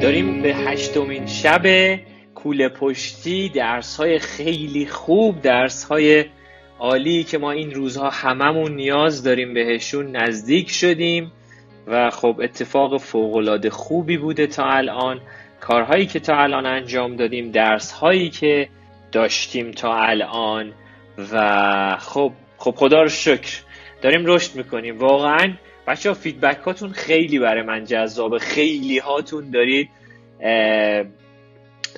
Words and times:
داریم 0.00 0.42
به 0.42 0.54
هشتمین 0.54 1.26
شب 1.26 1.62
کوله 2.34 2.68
پشتی 2.68 3.48
درس 3.48 3.96
های 3.96 4.18
خیلی 4.18 4.86
خوب 4.86 5.40
درس 5.40 5.84
های 5.84 6.24
عالی 6.78 7.24
که 7.24 7.38
ما 7.38 7.50
این 7.50 7.70
روزها 7.70 8.10
هممون 8.10 8.74
نیاز 8.74 9.22
داریم 9.22 9.54
بهشون. 9.54 10.16
نزدیک 10.16 10.70
شدیم 10.70 11.32
و 11.86 12.10
خب 12.10 12.40
اتفاق 12.42 12.96
فوقالعاده 13.00 13.70
خوبی 13.70 14.16
بوده 14.16 14.46
تا 14.46 14.64
الان. 14.64 15.20
کارهایی 15.60 16.06
که 16.06 16.20
تا 16.20 16.36
الان 16.36 16.66
انجام 16.66 17.16
دادیم 17.16 17.50
درس 17.50 17.92
هایی 17.92 18.30
که 18.30 18.68
داشتیم 19.12 19.70
تا 19.70 19.94
الان 19.94 20.72
و 21.32 21.96
خب 22.00 22.32
خب 22.58 22.74
خدا 22.76 23.02
رو 23.02 23.08
شکر. 23.08 23.60
داریم 24.02 24.26
رشد 24.26 24.56
می‌کنیم. 24.56 24.98
واقعا 24.98 25.52
بچه 25.86 26.08
ها 26.08 26.14
فیدبک 26.14 26.58
هاتون 26.58 26.92
خیلی 26.92 27.38
برای 27.38 27.62
من 27.62 27.84
جذابه. 27.84 28.38
خیلی 28.38 28.98
هاتون 28.98 29.50
دارید 29.50 29.88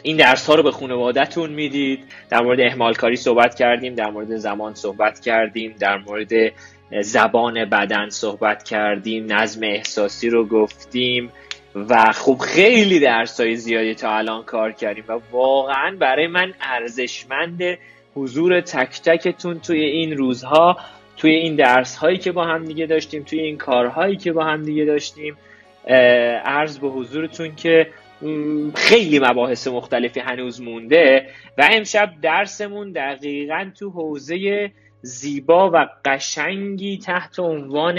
این 0.02 0.16
درس 0.16 0.46
ها 0.46 0.54
رو 0.54 0.62
به 0.62 0.70
خانوادهتون 0.70 1.50
می‌دید. 1.50 2.04
در 2.30 2.40
مورد 2.40 2.60
احمال 2.60 2.94
کاری 2.94 3.16
صحبت 3.16 3.54
کردیم 3.54 3.94
در 3.94 4.10
مورد 4.10 4.36
زمان 4.36 4.74
صحبت 4.74 5.20
کردیم 5.20 5.74
در 5.78 5.98
مورد 5.98 6.52
زبان 7.00 7.64
بدن 7.64 8.08
صحبت 8.08 8.62
کردیم 8.62 9.32
نظم 9.32 9.60
احساسی 9.62 10.30
رو 10.30 10.46
گفتیم 10.46 11.32
و 11.74 12.12
خب 12.12 12.38
خیلی 12.38 13.00
درس 13.00 13.40
های 13.40 13.56
زیادی 13.56 13.94
تا 13.94 14.16
الان 14.16 14.42
کار 14.42 14.72
کردیم 14.72 15.04
و 15.08 15.18
واقعا 15.32 15.96
برای 15.98 16.26
من 16.26 16.54
ارزشمند 16.60 17.62
حضور 18.14 18.60
تک 18.60 19.02
تکتون 19.02 19.60
توی 19.60 19.80
این 19.80 20.16
روزها. 20.16 20.76
توی 21.22 21.30
این 21.30 21.56
درس 21.56 21.96
هایی 21.96 22.18
که 22.18 22.32
با 22.32 22.44
هم 22.44 22.64
دیگه 22.64 22.86
داشتیم 22.86 23.22
توی 23.22 23.40
این 23.40 23.58
کارهایی 23.58 24.16
که 24.16 24.32
با 24.32 24.44
هم 24.44 24.62
دیگه 24.62 24.84
داشتیم 24.84 25.36
عرض 26.44 26.78
به 26.78 26.88
حضورتون 26.88 27.54
که 27.54 27.86
خیلی 28.74 29.18
مباحث 29.18 29.68
مختلفی 29.68 30.20
هنوز 30.20 30.60
مونده 30.60 31.26
و 31.58 31.68
امشب 31.72 32.12
درسمون 32.22 32.92
دقیقا 32.92 33.70
تو 33.78 33.90
حوزه 33.90 34.70
زیبا 35.02 35.70
و 35.70 35.88
قشنگی 36.04 36.98
تحت 36.98 37.38
عنوان 37.38 37.94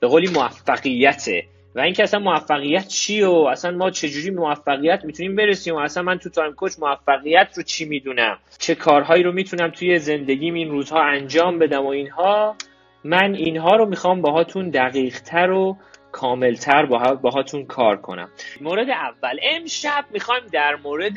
به 0.00 0.06
قولی 0.06 0.30
موفقیته 0.30 1.44
و 1.76 1.80
اینکه 1.80 2.02
اصلا 2.02 2.20
موفقیت 2.20 2.88
چی 2.88 3.22
و 3.22 3.30
اصلا 3.30 3.70
ما 3.70 3.90
چجوری 3.90 4.30
موفقیت 4.30 5.04
می‌تونیم 5.04 5.36
برسیم 5.36 5.74
و 5.74 5.78
اصلا 5.78 6.02
من 6.02 6.18
تو 6.18 6.30
تایم 6.30 6.52
کوچ 6.52 6.72
موفقیت 6.78 7.48
رو 7.56 7.62
چی 7.62 7.84
می‌دونم؟ 7.84 8.38
چه 8.58 8.74
کارهایی 8.74 9.22
رو 9.22 9.32
می‌تونم 9.32 9.70
توی 9.70 9.98
زندگیم 9.98 10.54
این 10.54 10.70
روزها 10.70 11.02
انجام 11.02 11.58
بدم 11.58 11.84
و 11.84 11.88
اینها؟ 11.88 12.56
من 13.04 13.34
اینها 13.34 13.76
رو 13.76 13.86
می‌خوام 13.86 14.22
باهاتون 14.22 14.70
دقیقتر 14.70 15.50
و 15.50 15.76
کاملتر 16.12 16.86
باهاتون 17.22 17.66
کار 17.66 17.96
کنم. 17.96 18.28
مورد 18.60 18.90
اول 18.90 19.38
امشب 19.42 20.04
می‌خوایم 20.10 20.42
در 20.52 20.76
مورد 20.84 21.14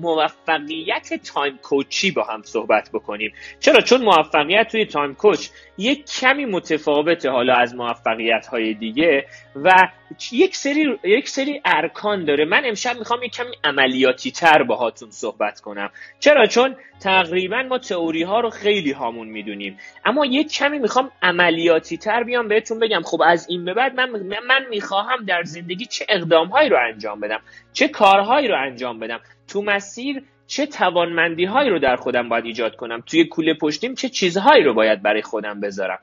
موفقیت 0.00 1.14
time 1.34 1.58
coach 1.62 2.02
ی 2.02 2.10
با 2.10 2.22
هم 2.22 2.42
صحبت 2.42 2.90
بکنیم. 2.92 3.32
چرا؟ 3.60 3.80
چون 3.80 4.02
موفقیت 4.02 4.68
توی 4.72 4.84
time 4.84 5.14
coach 5.14 5.48
یک 5.78 6.10
کمی 6.20 6.44
متفاوته 6.44 7.30
حالا 7.30 7.54
از 7.54 7.74
موفقیت 7.74 8.46
های 8.46 8.74
دیگه 8.74 9.26
و 9.56 9.88
یک 10.32 10.56
سری 10.56 10.98
یک 11.04 11.28
سری 11.28 11.60
ارکان 11.64 12.24
داره. 12.24 12.44
من 12.44 12.62
امشب 12.64 12.98
می‌خوام 12.98 13.22
یک 13.22 13.32
کمی 13.32 13.56
عملیاتی 13.64 14.30
تر 14.30 14.62
باهاتون 14.62 15.10
صحبت 15.10 15.60
کنم. 15.60 15.90
چرا؟ 16.20 16.46
چون 16.46 16.76
تقریبا 17.00 17.62
ما 17.62 17.78
تئوری 17.78 18.22
ها 18.22 18.40
رو 18.40 18.50
خیلی 18.50 18.92
هامون 18.92 19.28
می‌دونیم. 19.28 19.78
اما 20.04 20.26
یک 20.26 20.52
کمی 20.52 20.78
می‌خوام 20.78 21.10
عملیاتی 21.22 21.96
تر 21.96 22.22
بیام 22.24 22.48
بهتون 22.48 22.78
بگم. 22.78 23.02
خب 23.04 23.22
از 23.26 23.46
این 23.48 23.64
به 23.64 23.74
بعد 23.74 23.94
من 23.94 24.10
من 24.48 24.66
می‌خواهم 24.70 25.24
در 25.24 25.42
زندگی 25.42 25.86
چه 25.86 26.06
اقدامهایی 26.08 26.68
رو 26.68 26.78
انجام 26.92 27.20
بدم؟ 27.20 27.40
چه 27.72 27.88
کارهایی 27.88 28.48
رو 28.48 28.56
انجام 28.58 28.98
بدم؟ 28.98 29.20
تو 29.48 29.62
مسیر 29.62 30.22
چه 30.46 30.66
توانمندی 30.66 31.44
هایی 31.44 31.70
رو 31.70 31.78
در 31.78 31.96
خودم 31.96 32.28
باید 32.28 32.44
ایجاد 32.44 32.76
کنم؟ 32.76 33.02
توی 33.06 33.24
کوله 33.24 33.54
پشتیم 33.54 33.94
چه 33.94 34.08
چیزهایی 34.08 34.64
رو 34.64 34.74
باید 34.74 35.02
برای 35.02 35.22
خودم 35.22 35.60
بذارم؟ 35.60 35.98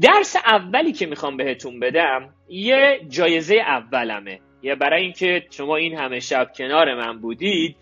درس 0.00 0.36
اولی 0.36 0.92
که 0.92 1.06
می‌خوام 1.06 1.36
بهتون 1.36 1.80
بدم 1.80 2.28
یه 2.48 3.00
جایزه 3.08 3.54
اولمه. 3.54 4.40
یا 4.62 4.74
برای 4.74 5.02
اینکه 5.02 5.46
شما 5.50 5.76
این 5.76 5.98
همه 5.98 6.20
شب 6.20 6.52
کنار 6.56 6.94
من 6.94 7.18
بودید 7.18 7.76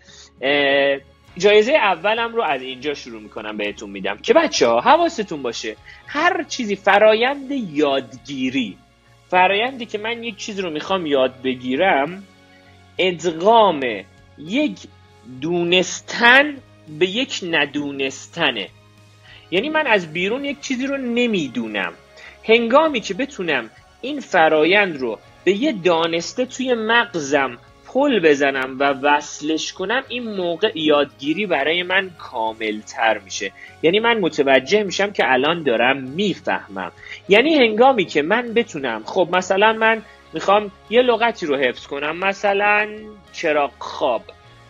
جایزه 1.37 1.73
اولم 1.73 2.35
رو 2.35 2.41
از 2.41 2.61
اینجا 2.61 2.93
شروع 2.93 3.21
می‌کنم 3.21 3.57
بهتون 3.57 3.89
میدم. 3.89 4.17
که 4.17 4.33
بچه 4.33 4.67
ها 4.67 4.81
حواستون 4.81 5.41
باشه 5.41 5.75
هر 6.07 6.43
چیزی 6.43 6.75
فرایند 6.75 7.51
یادگیری 7.51 8.77
فرایندی 9.29 9.85
که 9.85 9.97
من 9.97 10.23
یک 10.23 10.37
چیز 10.37 10.59
رو 10.59 10.69
می‌خوام 10.69 11.05
یاد 11.05 11.41
بگیرم 11.41 12.23
ادغام 12.97 13.81
یک 14.37 14.77
دونستن 15.41 16.57
به 16.99 17.05
یک 17.05 17.39
ندونستنه. 17.51 18.69
یعنی 19.51 19.69
من 19.69 19.87
از 19.87 20.13
بیرون 20.13 20.45
یک 20.45 20.61
چیزی 20.61 20.87
رو 20.87 20.97
نمی‌دونم. 20.97 21.93
هنگامی 22.47 22.99
که 22.99 23.13
بتونم 23.13 23.69
این 24.01 24.19
فرایند 24.19 24.97
رو 24.97 25.19
به 25.43 25.51
یه 25.51 25.71
دانسته 25.71 26.45
توی 26.45 26.73
مغزم 26.73 27.57
پل 27.87 28.19
بزنم 28.19 28.79
و 28.79 28.83
وصلش 28.83 29.73
کنم 29.73 30.03
این 30.07 30.35
موقع 30.35 30.71
یادگیری 30.75 31.45
برای 31.45 31.83
من 31.83 32.09
کاملتر 32.19 33.17
میشه. 33.17 33.51
یعنی 33.83 33.99
من 33.99 34.19
متوجه 34.19 34.83
میشم 34.83 35.11
که 35.11 35.31
الان 35.31 35.63
دارم 35.63 35.97
می‌فهمم. 35.97 36.91
یعنی 37.29 37.55
هنگامی 37.55 38.05
که 38.05 38.21
من 38.21 38.53
بتونم 38.53 39.01
خب 39.05 39.29
مثلا 39.31 39.73
من 39.73 40.01
می‌خوام 40.33 40.71
یه 40.89 41.01
لغتی 41.01 41.45
رو 41.45 41.55
حفظ 41.55 41.87
کنم 41.87 42.17
مثلا 42.17 42.87
چراغ 43.33 43.71
خواب. 43.79 44.23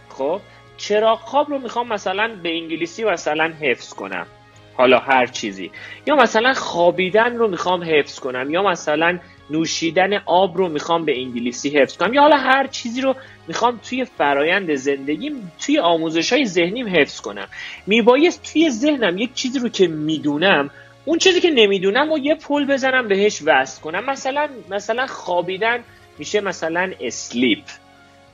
خب 0.10 0.42
چراغ 0.78 1.20
خواب 1.20 1.50
رو 1.50 1.60
می‌خوام 1.60 1.88
مثلا 1.88 2.36
به 2.44 2.50
انگلیسی 2.50 3.04
مثلا 3.04 3.54
حفظ 3.62 3.94
کنم. 3.94 4.28
حالا 4.78 5.00
هر 5.00 5.26
چیزی. 5.26 5.72
یا 6.08 6.16
مثلا 6.16 6.54
خوابیدن 6.54 7.36
رو 7.36 7.48
می‌خوام 7.48 7.84
حفظ 7.84 8.20
کنم 8.20 8.50
یا 8.50 8.64
مثلا 8.64 9.20
نوشیدن 9.50 10.14
آب 10.26 10.58
رو 10.58 10.70
می‌خوام 10.70 11.06
به 11.06 11.20
انگلیسی 11.20 11.70
حفظ 11.70 11.98
کنم 11.98 12.14
یا 12.14 12.22
حالا 12.22 12.38
هر 12.38 12.68
چیزی 12.68 13.02
رو 13.02 13.16
می‌خوام 13.48 13.80
توی 13.90 14.06
فرایند 14.06 14.76
زندگیم 14.76 15.52
توی 15.66 15.80
آموزش 15.80 16.34
های 16.34 16.46
ذهنیم 16.46 16.88
حفظ 16.88 17.22
کنم. 17.22 17.48
میبایست 17.88 18.54
توی 18.54 18.70
ذهنم 18.70 19.18
یک 19.18 19.34
چیزی 19.34 19.60
رو 19.60 19.70
که 19.70 19.88
می‌دونم 19.88 20.70
اون 21.06 21.18
چیزی 21.18 21.42
که 21.42 21.52
نمی‌دونم 21.52 22.12
و 22.12 22.18
یه 22.18 22.36
پل 22.36 22.66
بزنم 22.66 23.08
بهش 23.08 23.42
وصل 23.46 23.82
کنم. 23.82 24.06
مثلا 24.06 24.50
مثلا 24.70 25.08
خوابیدن 25.08 25.80
میشه 26.18 26.42
مثلا 26.42 26.92
sleep. 27.02 27.64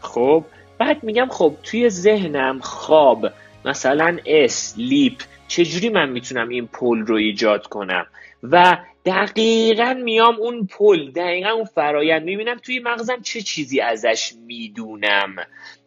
خب 0.01 0.45
بعد 0.77 1.03
میگم 1.03 1.27
خب 1.29 1.55
توی 1.63 1.89
ذهنم 1.89 2.59
خواب. 2.59 3.31
مثلا 3.65 4.17
sleep 4.25 5.23
چجوری 5.47 5.89
من 5.89 6.09
می‌تونم 6.09 6.49
این 6.49 6.67
پل 6.67 6.99
رو 6.99 7.15
ایجاد 7.15 7.67
کنم؟ 7.67 8.05
و 8.43 8.77
دقیقا 9.05 9.93
میام 10.03 10.35
اون 10.39 10.67
پل 10.67 11.11
دقیقا 11.11 11.49
اون 11.49 11.65
فرایند. 11.65 12.23
می‌بینم 12.23 12.57
توی 12.57 12.79
مغزم 12.79 13.21
چه 13.21 13.41
چیزی 13.41 13.79
ازش 13.79 14.33
می‌دونم. 14.47 15.35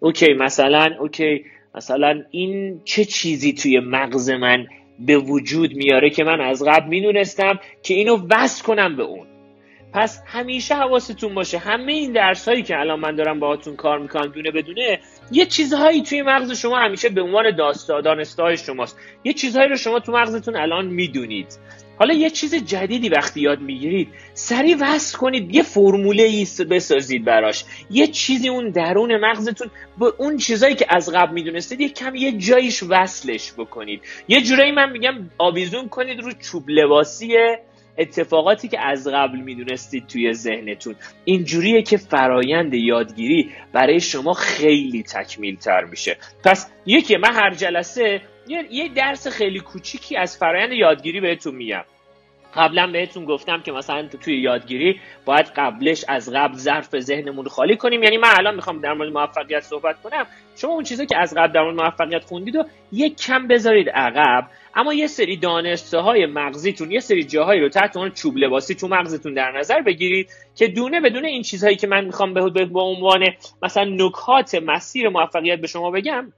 اوکی 0.00 0.32
مثلا 0.32 0.94
اوکی 1.00 1.44
مثلا 1.74 2.22
این 2.30 2.80
چه 2.84 3.04
چیزی 3.04 3.52
توی 3.52 3.80
مغز 3.80 4.30
من 4.30 4.66
به 4.98 5.16
وجود 5.18 5.74
میاره 5.74 6.10
که 6.10 6.24
من 6.24 6.40
از 6.40 6.64
قبل 6.64 6.88
می‌دونستم 6.88 7.58
که 7.82 7.94
اینو 7.94 8.26
وصل 8.30 8.64
کنم 8.64 8.96
به 8.96 9.02
اون. 9.02 9.26
پس 9.92 10.22
همیشه 10.26 10.74
حواستون 10.74 11.34
باشه 11.34 11.58
همه 11.58 11.92
این 11.92 12.12
درس 12.12 12.48
هایی 12.48 12.62
که 12.62 12.78
الان 12.80 13.00
من 13.00 13.14
دارم 13.14 13.40
باهاتون 13.40 13.76
کار 13.76 13.98
می‌کنم 13.98 14.26
دونه 14.26 14.50
بدونه 14.50 14.98
یه 15.30 15.46
چیزهایی 15.46 16.02
توی 16.02 16.22
مغز 16.22 16.52
شما 16.52 16.78
همیشه 16.78 17.08
به 17.08 17.22
عنوان 17.22 17.56
داستا 17.56 18.56
شماست. 18.56 18.98
یه 19.24 19.32
چیزهایی 19.32 19.68
رو 19.68 19.76
شما 19.76 20.00
تو 20.00 20.12
مغزتون 20.12 20.56
الان 20.56 20.86
می‌دونید. 20.86 21.46
حالا 21.98 22.14
یه 22.14 22.30
چیز 22.30 22.54
جدیدی 22.54 23.08
وقتی 23.08 23.40
یاد 23.40 23.60
می‌گیرید 23.60 24.08
سریع 24.34 24.76
وصل 24.80 25.18
کنید 25.18 25.54
یه 25.54 25.62
فرموله 25.62 26.22
ای 26.22 26.46
بسازید 26.70 27.24
براش. 27.24 27.64
یه 27.90 28.06
چیزی 28.06 28.48
اون 28.48 28.70
درون 28.70 29.16
مغزتون 29.16 29.70
به 29.98 30.12
اون 30.18 30.36
چیزهایی 30.36 30.74
که 30.74 30.86
از 30.88 31.12
قبل 31.14 31.32
می‌دونستید 31.32 31.80
یه 31.80 31.88
کم 31.88 32.14
یه 32.14 32.32
جایش 32.32 32.82
وصلش 32.88 33.52
بکنید. 33.52 34.02
یه 34.28 34.42
جورایی 34.42 34.72
من 34.72 34.90
میگم 34.90 35.30
آویزون 35.38 35.88
کنید 35.88 36.20
رو 36.20 36.32
چوب 36.32 36.64
لباسی 36.68 37.36
اتفاقاتی 37.98 38.68
که 38.68 38.80
از 38.80 39.08
قبل 39.08 39.38
می‌دونستید 39.38 40.06
توی 40.06 40.32
ذهنتون. 40.32 40.94
اینجوریه 41.24 41.82
که 41.82 41.96
فرایند 41.96 42.74
یادگیری 42.74 43.50
برای 43.72 44.00
شما 44.00 44.32
خیلی 44.32 45.02
تکمیل 45.02 45.56
تر 45.56 45.84
میشه. 45.84 46.16
پس 46.44 46.70
یکی 46.86 47.16
من 47.16 47.32
هر 47.34 47.54
جلسه 47.54 48.20
یه 48.70 48.88
درس 48.88 49.28
خیلی 49.28 49.60
کوچیکی 49.60 50.16
از 50.16 50.36
فرایند 50.38 50.72
یادگیری 50.72 51.20
بهتون 51.20 51.54
میگم. 51.54 51.84
قبلا 52.56 52.86
بهتون 52.86 53.24
گفتم 53.24 53.62
که 53.62 53.72
مثلا 53.72 54.08
توی 54.08 54.40
یادگیری 54.40 55.00
باید 55.24 55.46
قبلش 55.56 56.04
از 56.08 56.32
قبل 56.34 56.56
ظرف 56.56 57.00
ذهنمون 57.00 57.48
خالی 57.48 57.76
کنیم. 57.76 58.02
یعنی 58.02 58.16
من 58.16 58.28
الان 58.38 58.54
می‌خوام 58.54 58.80
در 58.80 58.92
مورد 58.92 59.12
موفقیت 59.12 59.60
صحبت 59.60 60.02
کنم. 60.02 60.26
شما 60.56 60.72
اون 60.72 60.84
چیزی 60.84 61.06
که 61.06 61.18
از 61.18 61.34
قبل 61.34 61.52
در 61.52 61.62
مورد 61.62 61.76
موفقیت 61.76 62.24
خوندید 62.24 62.56
و 62.56 62.64
یک 62.92 63.16
کم 63.16 63.48
بذارید 63.48 63.88
عقب. 63.88 64.48
اما 64.74 64.94
یه 64.94 65.06
سری 65.06 65.36
دانسته 65.36 65.98
های 65.98 66.26
مغزیتون 66.26 66.90
یه 66.90 67.00
سری 67.00 67.24
جاهایی 67.24 67.60
رو 67.60 67.68
تحت 67.68 67.96
اون 67.96 68.10
چوب 68.10 68.36
لباسی 68.36 68.74
تو 68.74 68.88
مغزتون 68.88 69.34
در 69.34 69.52
نظر 69.58 69.82
بگیرید 69.82 70.30
که 70.56 70.68
دونه 70.68 71.00
بدون 71.00 71.24
این 71.24 71.42
چیزهایی 71.42 71.76
که 71.76 71.86
من 71.86 72.04
می‌خوام 72.04 72.34
به 72.34 72.80
عنوان 72.80 73.24
مثلا 73.62 73.84
نکات 73.84 74.54
مسیر 74.54 75.08
موفقیت 75.08 75.60
به 75.60 75.66
شما 75.66 75.90
بگم 75.90 76.32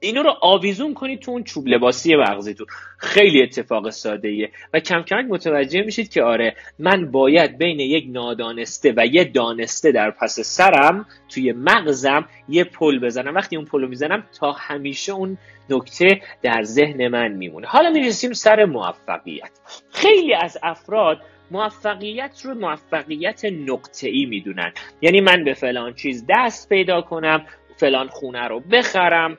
اینو 0.00 0.22
رو 0.22 0.34
آویزون 0.40 0.94
کنید 0.94 1.20
تو 1.20 1.30
اون 1.30 1.44
چوب 1.44 1.68
لباسی 1.68 2.16
مغزیتون 2.16 2.66
خیلی 2.98 3.42
اتفاق 3.42 3.90
ساده 3.90 4.28
ایه 4.28 4.50
و 4.74 4.80
کم 4.80 5.02
کم 5.02 5.20
متوجه 5.20 5.82
میشید 5.82 6.12
که 6.12 6.22
آره 6.22 6.56
من 6.78 7.10
باید 7.10 7.58
بین 7.58 7.80
یک 7.80 8.04
نادانسته 8.08 8.94
و 8.96 9.06
یه 9.06 9.24
دانسته 9.24 9.92
در 9.92 10.10
پس 10.10 10.40
سرم 10.40 11.06
توی 11.28 11.52
مغزم 11.52 12.24
یه 12.48 12.64
پل 12.64 12.98
بزنم. 12.98 13.34
وقتی 13.34 13.56
اون 13.56 13.64
پل 13.64 13.80
رو 13.80 13.88
می‌زنم 13.88 14.24
تا 14.40 14.52
همیشه 14.52 15.12
اون 15.12 15.38
نکته 15.70 16.20
در 16.42 16.62
ذهن 16.62 17.08
من 17.08 17.28
میمونه. 17.32 17.66
حالا 17.66 17.90
می‌رسیم 17.90 18.32
سر 18.32 18.64
موفقیت. 18.64 19.50
خیلی 19.92 20.34
از 20.34 20.58
افراد 20.62 21.20
موفقیت 21.50 22.42
رو 22.44 22.54
موفقیت 22.54 23.44
نقطه 23.44 24.08
ای 24.08 24.24
می‌دونن. 24.24 24.72
یعنی 25.00 25.20
من 25.20 25.44
به 25.44 25.54
فلان 25.54 25.94
چیز 25.94 26.24
دست 26.28 26.68
پیدا 26.68 27.00
کنم 27.00 27.46
فلان 27.76 28.08
خونه 28.08 28.48
رو 28.48 28.60
بخرم 28.60 29.38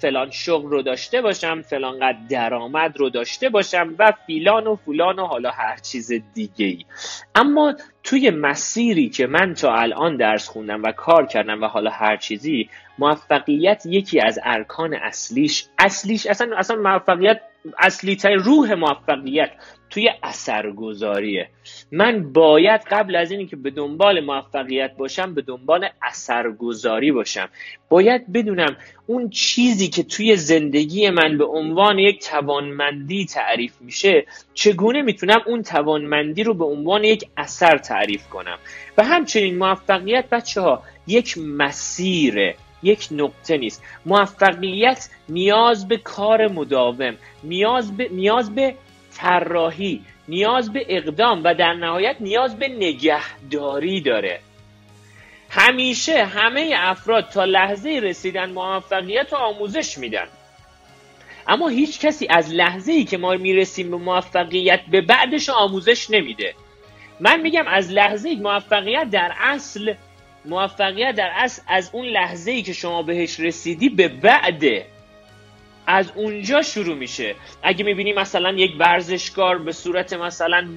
فلان 0.00 0.30
شغل 0.30 0.70
رو 0.70 0.82
داشته 0.82 1.22
باشم 1.22 1.62
فلان 1.62 1.98
قد 1.98 2.16
درآمد 2.30 2.96
رو 2.96 3.10
داشته 3.10 3.48
باشم 3.48 3.94
و 3.98 4.12
فیلان 4.26 4.66
و 4.66 4.76
فلان 4.76 5.18
و 5.18 5.26
حالا 5.26 5.50
هر 5.50 5.76
چیز 5.76 6.12
دیگه 6.34 6.66
ای 6.66 6.84
اما 7.34 7.74
توی 8.04 8.30
مسیری 8.30 9.08
که 9.08 9.26
من 9.26 9.54
تا 9.54 9.74
الان 9.74 10.16
درس 10.16 10.48
خوندم 10.48 10.82
و 10.82 10.92
کار 10.92 11.26
کردم 11.26 11.62
و 11.62 11.66
حالا 11.66 11.90
هر 11.90 12.16
چیزی 12.16 12.68
موفقیت 12.98 13.82
یکی 13.86 14.20
از 14.20 14.38
ارکان 14.44 14.94
اصلیش 14.94 15.66
اصلیش 15.78 16.26
اصلا 16.26 16.56
اصلا 16.56 16.76
موفقیت 16.76 17.40
اصلی 17.78 18.18
روح 18.38 18.74
موفقیت 18.74 19.50
توی 19.90 20.10
اثرگذاریه. 20.22 21.48
من 21.92 22.32
باید 22.32 22.80
قبل 22.90 23.16
از 23.16 23.30
اینی 23.30 23.46
که 23.46 23.56
به 23.56 23.70
دنبال 23.70 24.20
موفقیت 24.20 24.96
باشم 24.96 25.34
به 25.34 25.42
دنبال 25.42 25.88
اثرگذاری 26.02 27.12
باشم. 27.12 27.48
باید 27.88 28.32
بدونم 28.32 28.76
اون 29.06 29.30
چیزی 29.30 29.88
که 29.88 30.02
توی 30.02 30.36
زندگی 30.36 31.10
من 31.10 31.38
به 31.38 31.44
عنوان 31.44 31.98
یک 31.98 32.20
توانمندی 32.20 33.24
تعریف 33.24 33.72
میشه 33.80 34.26
چگونه 34.54 35.02
می‌تونم 35.02 35.40
اون 35.46 35.62
توانمندی 35.62 36.44
رو 36.44 36.54
به 36.54 36.64
عنوان 36.64 37.04
یک 37.04 37.24
اثر 37.36 37.78
تعریف 37.78 38.28
کنم؟ 38.28 38.58
و 38.98 39.04
همچنین 39.04 39.58
موفقیت 39.58 40.28
بچه 40.30 40.60
ها 40.60 40.82
یک 41.06 41.38
مسیره 41.38 42.54
یک 42.82 43.08
نقطه 43.10 43.56
نیست. 43.56 43.82
موفقیت 44.06 45.08
نیاز 45.28 45.88
به 45.88 45.96
کار 45.96 46.48
مداوم 46.48 47.14
نیاز 47.44 47.96
به, 47.96 48.08
نیاز 48.12 48.54
به 48.54 48.74
طراحی 49.18 50.04
نیاز 50.28 50.72
به 50.72 50.86
اقدام 50.88 51.44
و 51.44 51.54
در 51.54 51.72
نهایت 51.72 52.16
نیاز 52.20 52.58
به 52.58 52.68
نگهداری 52.68 54.00
داره. 54.00 54.40
همیشه 55.50 56.24
همه 56.24 56.74
افراد 56.76 57.28
تا 57.28 57.44
لحظه 57.44 58.00
رسیدن 58.02 58.50
موفقیت 58.50 59.32
و 59.32 59.36
آموزش 59.36 59.98
میدن. 59.98 60.26
اما 61.46 61.68
هیچ 61.68 62.00
کسی 62.00 62.26
از 62.30 62.54
لحظه 62.54 62.92
ای 62.92 63.04
که 63.04 63.18
ما 63.18 63.34
می‌رسیم 63.34 63.90
به 63.90 63.96
موفقیت 63.96 64.80
به 64.90 65.00
بعدش 65.00 65.48
آموزش 65.48 66.10
نمیده. 66.10 66.54
من 67.20 67.40
میگم 67.40 67.66
از 67.66 67.90
لحظه 67.90 68.34
موفقیت 68.34 69.10
در 69.10 69.32
اصل 69.40 69.94
موفقیت 70.44 71.14
در 71.14 71.30
اصل 71.36 71.62
از 71.68 71.90
اون 71.92 72.06
لحظه 72.06 72.50
ای 72.50 72.62
که 72.62 72.72
شما 72.72 73.02
بهش 73.02 73.40
رسیدی 73.40 73.88
به 73.88 74.08
بعده 74.08 74.86
از 75.90 76.12
اونجا 76.14 76.62
شروع 76.62 76.96
میشه. 76.96 77.34
اگه 77.62 77.84
می‌بینی 77.84 78.12
مثلا 78.12 78.50
یک 78.50 78.70
ورزشکار 78.78 79.58
به 79.58 79.72
صورت 79.72 80.12
مثلا 80.12 80.68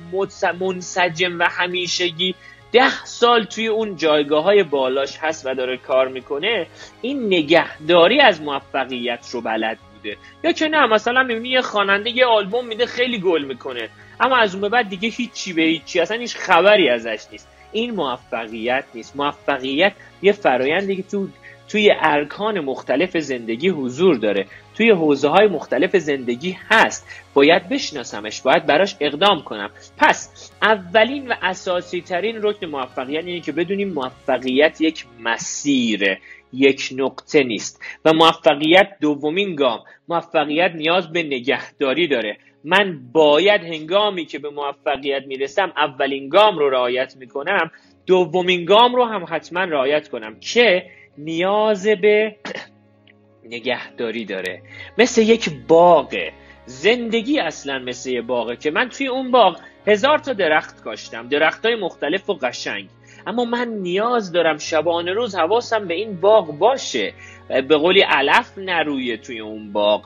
منسجم 0.60 1.40
و 1.40 1.48
همیشگی 1.50 2.36
ده 2.72 3.06
سال 3.06 3.44
توی 3.44 3.68
اون 3.68 3.96
جایگاه 3.96 4.44
های 4.44 4.64
بالاش 4.64 5.18
هست 5.18 5.46
و 5.46 5.56
داره 5.56 5.78
کار 5.78 6.08
می‌کنه 6.08 6.68
این 7.02 7.26
نگهداری 7.26 8.22
از 8.22 8.42
موفقیت 8.42 9.30
رو 9.32 9.42
بلد 9.42 9.78
بوده. 9.94 10.18
یا 10.44 10.52
که 10.52 10.68
نه 10.68 10.88
مثلا 10.88 11.24
می‌بینی 11.24 11.50
یه 11.50 11.62
خواننده 11.62 12.10
یه 12.10 12.26
آلبوم 12.26 12.68
میده 12.68 12.86
خیلی 12.86 13.20
گل 13.20 13.44
می‌کنه. 13.46 13.90
اما 14.20 14.38
از 14.38 14.54
اون 14.54 14.62
به 14.62 14.70
بعد 14.70 14.90
دیگه 14.90 15.10
هیچی 15.10 15.54
به 15.54 15.62
هیچی 15.62 16.00
اصلا 16.00 16.18
هیچ 16.18 16.36
خبری 16.36 16.90
ازش 16.90 17.24
نیست. 17.32 17.48
این 17.72 17.92
موفقیت 17.92 18.84
نیست. 18.94 19.16
موفقیت 19.16 19.94
یه 20.22 20.32
فرایندی 20.32 20.96
که 20.96 21.04
تو 21.04 21.28
توی 21.70 21.92
ارکان 22.02 22.60
مختلف 22.60 23.18
زندگی 23.18 23.70
حضور 23.70 24.16
داره. 24.16 24.46
توی 24.76 24.92
حوزه 24.92 25.28
های 25.28 25.48
مختلف 25.48 25.96
زندگی 25.96 26.58
هست. 26.70 27.08
باید 27.34 27.70
بشناسمش 27.70 28.42
باید 28.42 28.66
براش 28.66 28.96
اقدام 29.00 29.42
کنم. 29.42 29.70
پس 29.98 30.52
اولین 30.62 31.28
و 31.28 31.34
اساسی 31.42 32.02
ترین 32.02 32.36
رکن 32.42 32.66
موفقیت 32.66 33.26
اینه 33.26 33.40
که 33.40 33.52
بدونیم 33.52 33.94
موفقیت 33.94 34.82
یک 34.82 35.06
مسیر 35.20 36.18
یک 36.54 36.90
نقطه 36.96 37.44
نیست. 37.44 37.82
و 38.06 38.14
موفقیت 38.14 38.88
دومین 39.02 39.56
گام 39.56 39.80
موفقیت 40.08 40.72
نیاز 40.76 41.12
به 41.12 41.24
نگهداری 41.24 42.08
داره. 42.08 42.38
من 42.64 43.00
باید 43.12 43.62
هنگامی 43.62 44.26
که 44.26 44.40
به 44.40 44.50
موفقیت 44.50 45.24
می‌رسم 45.28 45.74
اولین 45.78 46.30
گام 46.30 46.58
رو 46.58 46.70
رعایت 46.70 47.16
می‌کنم 47.18 47.72
دومین 48.06 48.66
گام 48.66 48.96
رو 48.96 49.06
هم 49.06 49.26
حتما 49.30 49.64
رعایت 49.64 50.10
کنم 50.10 50.40
که 50.40 50.86
نیاز 51.18 51.88
به 51.88 52.36
نگهداری 53.44 54.26
داره. 54.26 54.62
مثل 54.98 55.22
یک 55.22 55.50
باغه 55.68 56.34
زندگی 56.66 57.40
اصلا 57.40 57.80
مثل 57.80 58.10
یه 58.10 58.22
باغه 58.22 58.56
که 58.56 58.72
من 58.72 58.90
توی 58.90 59.08
اون 59.08 59.32
باغ 59.32 59.60
هزار 59.88 60.18
تا 60.18 60.34
درخت 60.34 60.84
کاشتم. 60.84 61.28
درخت 61.28 61.66
های 61.66 61.76
مختلف 61.76 62.30
و 62.30 62.34
قشنگ. 62.34 62.90
اما 63.28 63.46
من 63.46 63.68
نیاز 63.68 64.32
دارم 64.32 64.58
شبانه 64.58 65.14
روز 65.14 65.36
حواسم 65.36 65.88
به 65.88 65.94
این 65.94 66.22
باغ 66.22 66.52
باشه. 66.58 67.14
به 67.48 67.78
قولی 67.78 68.02
علف 68.02 68.58
نرویه 68.58 69.18
توی 69.18 69.40
اون 69.40 69.74
باغ. 69.74 70.06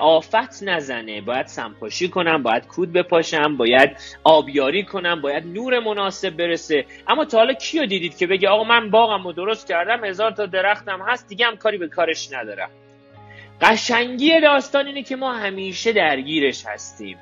آفت 0.00 0.62
نزنه. 0.62 1.20
باید 1.20 1.46
سمپاشی 1.46 2.08
کنم 2.08 2.42
باید 2.42 2.66
کود 2.66 2.92
بپاشم 2.92 3.56
باید 3.56 3.90
آبیاری 4.24 4.82
کنم 4.82 5.20
باید 5.20 5.46
نور 5.46 5.78
مناسب 5.78 6.30
برسه. 6.30 6.84
اما 7.08 7.24
تا 7.24 7.38
حالا 7.38 7.52
کیو 7.52 7.86
دیدید 7.86 8.16
که 8.16 8.26
بگه 8.26 8.48
آقا 8.48 8.64
من 8.64 8.90
باغم 8.90 9.24
رو 9.24 9.32
درست 9.32 9.68
کردم 9.68 10.04
هزار 10.04 10.30
تا 10.30 10.46
درختم 10.46 11.02
هست 11.08 11.28
دیگه 11.28 11.46
هم 11.46 11.56
کاری 11.56 11.78
به 11.78 11.88
کارش 11.88 12.32
ندارم. 12.32 12.70
قشنگی 13.60 14.40
داستان 14.40 14.86
اینه 14.86 15.02
که 15.02 15.16
ما 15.16 15.32
همیشه 15.32 15.92
درگیرش 15.92 16.66
هستیم. 16.66 17.18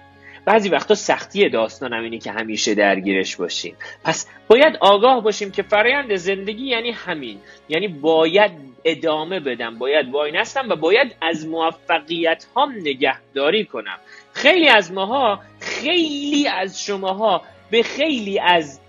بعضی 0.48 0.68
وقتا 0.68 0.94
سختی 0.94 1.48
داستان 1.48 1.92
هم 1.92 2.02
اینه 2.02 2.18
که 2.18 2.32
همیشه 2.32 2.74
درگیرش 2.74 3.36
باشیم. 3.36 3.76
پس 4.04 4.26
باید 4.48 4.76
آگاه 4.80 5.22
باشیم 5.22 5.50
که 5.50 5.62
فرایند 5.62 6.16
زندگی 6.16 6.64
یعنی 6.66 6.90
همین. 6.90 7.40
یعنی 7.68 7.88
باید 7.88 8.52
ادامه 8.84 9.40
بدم. 9.40 9.78
باید 9.78 10.10
وای 10.10 10.32
نستم 10.32 10.68
و 10.68 10.76
باید 10.76 11.16
از 11.22 11.46
موفقیت 11.46 12.46
هم 12.56 12.72
نگهداری 12.72 13.64
کنم. 13.64 13.98
خیلی 14.32 14.68
از 14.68 14.92
ماها 14.92 15.40
خیلی 15.60 16.48
از 16.48 16.82
شماها 16.84 17.42
به 17.70 17.82
خیلی 17.82 18.38
از 18.38 18.80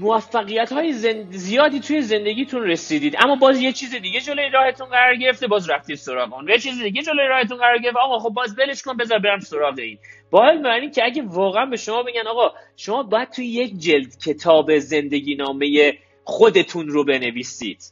موفقیت 0.00 0.72
های 0.72 0.92
زیادی 1.30 1.80
توی 1.80 2.02
زندگیتون 2.02 2.62
رسیدید. 2.62 3.16
اما 3.18 3.36
باز 3.36 3.60
یه 3.60 3.72
چیز 3.72 3.94
دیگه 3.94 4.20
جلوی 4.20 4.50
راهتون 4.50 4.88
قرار 4.88 5.16
گرفته 5.16 5.46
باز 5.46 5.70
رفتید 5.70 5.96
سراغ 5.96 6.34
اون. 6.34 6.48
یه 6.48 6.58
چیز 6.58 6.82
دیگه 6.82 7.02
جلوی 7.02 7.26
راهتون 7.28 7.58
قرار 7.58 7.78
گرفته 7.78 7.98
آقا 7.98 8.18
خب 8.18 8.30
باز 8.30 8.56
بلش 8.56 8.82
کن 8.82 8.96
بذار 8.96 9.18
برم 9.18 9.40
سراغ 9.40 9.78
این. 9.78 9.98
باید 10.30 10.62
ببینید 10.62 10.94
که 10.94 11.04
اگه 11.04 11.22
واقعا 11.26 11.66
به 11.66 11.76
شما 11.76 12.02
بگن 12.02 12.26
آقا 12.26 12.52
شما 12.76 13.02
باید 13.02 13.30
توی 13.30 13.46
یک 13.46 13.78
جلد 13.78 14.18
کتاب 14.18 14.78
زندگی 14.78 15.34
نامه 15.34 15.98
خودتون 16.24 16.88
رو 16.88 17.04
بنویسید. 17.04 17.82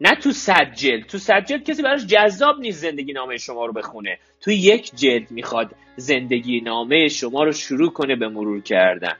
نه 0.00 0.14
تو 0.14 0.32
صد 0.32 0.72
جلد. 0.74 1.06
تو 1.06 1.18
صد 1.18 1.44
جلد 1.44 1.64
کسی 1.64 1.82
براش 1.82 2.06
جذاب 2.06 2.60
نیست 2.60 2.82
زندگی 2.82 3.12
نامه 3.12 3.36
شما 3.36 3.66
رو 3.66 3.72
بخونه. 3.72 4.18
تو 4.40 4.50
یک 4.50 4.96
جلد 4.96 5.30
می‌خواد 5.30 5.70
زندگی 5.96 6.60
نامه 6.60 7.08
شما 7.08 7.42
رو 7.44 7.52
شروع 7.52 7.90
کنه 7.92 8.16
به 8.16 8.28
مرور 8.28 8.62
کردن. 8.62 9.16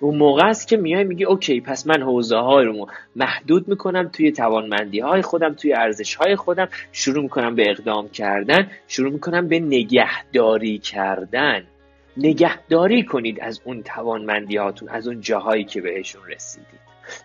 اون 0.00 0.16
موقع 0.16 0.46
است 0.46 0.68
که 0.68 0.76
میای 0.76 1.04
میگی 1.04 1.24
اوکی 1.24 1.60
پس 1.60 1.86
من 1.86 2.02
حوزه 2.02 2.36
های 2.36 2.64
رو 2.64 2.86
محدود 3.16 3.68
می‌کنم 3.68 4.08
توی 4.08 4.32
توانمندی 4.32 5.00
های 5.00 5.22
خودم 5.22 5.54
توی 5.54 5.72
ارزش 5.72 6.14
های 6.14 6.36
خودم 6.36 6.68
شروع 6.92 7.22
می‌کنم 7.22 7.54
به 7.54 7.70
اقدام 7.70 8.08
کردن 8.08 8.70
شروع 8.88 9.12
می‌کنم 9.12 9.48
به 9.48 9.60
نگهداری 9.60 10.78
کردن. 10.78 11.64
نگهداری 12.16 13.04
کنید 13.04 13.40
از 13.40 13.60
اون 13.64 13.82
توانمندی 13.82 14.56
هاتون 14.56 14.88
از 14.88 15.08
اون 15.08 15.20
جاهایی 15.20 15.64
که 15.64 15.80
بهشون 15.80 16.22
رسیدید. 16.28 16.80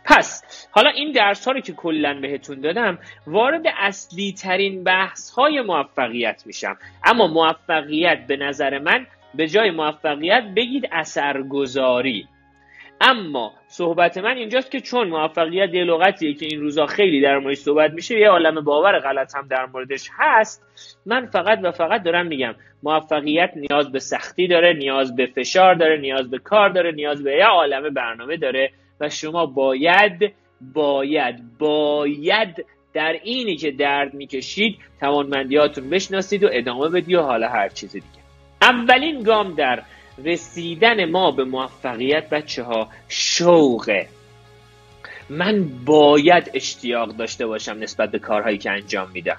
پس 0.05 0.43
حالا 0.71 0.89
این 0.89 1.11
درس 1.11 1.45
ها 1.45 1.51
رو 1.51 1.59
که 1.59 1.73
کلا 1.73 2.19
بهتون 2.21 2.61
دادم 2.61 2.99
وارد 3.27 3.63
اصلی 3.77 4.33
ترین 4.33 4.83
بحث 4.83 5.29
های 5.29 5.61
موفقیت 5.61 6.43
میشم. 6.45 6.77
اما 7.03 7.27
موفقیت 7.27 8.27
به 8.27 8.37
نظر 8.37 8.79
من 8.79 9.07
به 9.35 9.47
جای 9.47 9.71
موفقیت 9.71 10.43
بگید 10.55 10.89
اثرگذاری. 10.91 12.27
اما 13.01 13.53
صحبت 13.67 14.17
من 14.17 14.37
اینجاست 14.37 14.71
که 14.71 14.81
چون 14.81 15.07
موفقیت 15.07 15.73
یه 15.73 15.83
لغتیه 15.83 16.33
که 16.33 16.45
این 16.45 16.61
روزا 16.61 16.85
خیلی 16.85 17.21
در 17.21 17.37
موردش 17.37 17.57
صحبت 17.57 17.91
میشه 17.91 18.19
یه 18.19 18.29
عالم 18.29 18.63
باور 18.63 18.99
غلط 18.99 19.35
هم 19.35 19.47
در 19.47 19.65
موردش 19.65 20.09
هست 20.17 20.65
من 21.05 21.25
فقط 21.25 21.59
و 21.63 21.71
فقط 21.71 22.03
دارم 22.03 22.27
میگم 22.27 22.55
موفقیت 22.83 23.51
نیاز 23.55 23.91
به 23.91 23.99
سختی 23.99 24.47
داره 24.47 24.73
نیاز 24.73 25.15
به 25.15 25.25
فشار 25.25 25.75
داره 25.75 25.97
نیاز 25.97 26.31
به 26.31 26.37
کار 26.37 26.69
داره 26.69 26.91
نیاز 26.91 27.23
به 27.23 27.31
یه 27.31 27.45
عالم 27.45 27.93
برنامه 27.93 28.37
داره 28.37 28.71
و 28.99 29.09
شما 29.09 29.45
باید 29.45 30.33
باید 30.73 31.57
باید 31.59 32.65
در 32.93 33.19
اینی 33.23 33.55
که 33.55 33.71
درد 33.71 34.13
می‌کشید 34.13 34.77
توانمندیاتون 34.99 35.89
بشناسید 35.89 36.43
و 36.43 36.49
ادامه 36.51 36.89
بدی 36.89 37.15
و 37.15 37.21
حالا 37.21 37.49
هر 37.49 37.69
چیز 37.69 37.91
دیگه. 37.91 38.05
اولین 38.61 39.23
گام 39.23 39.55
در 39.55 39.81
رسیدن 40.23 41.05
ما 41.05 41.31
به 41.31 41.43
موفقیت 41.43 42.29
بچه 42.29 42.63
ها 42.63 42.89
شوقه. 43.07 44.07
من 45.29 45.69
باید 45.85 46.51
اشتیاق 46.53 47.09
داشته 47.09 47.45
باشم 47.47 47.77
نسبت 47.79 48.11
به 48.11 48.19
کارهایی 48.19 48.57
که 48.57 48.71
انجام 48.71 49.11
میدم. 49.11 49.37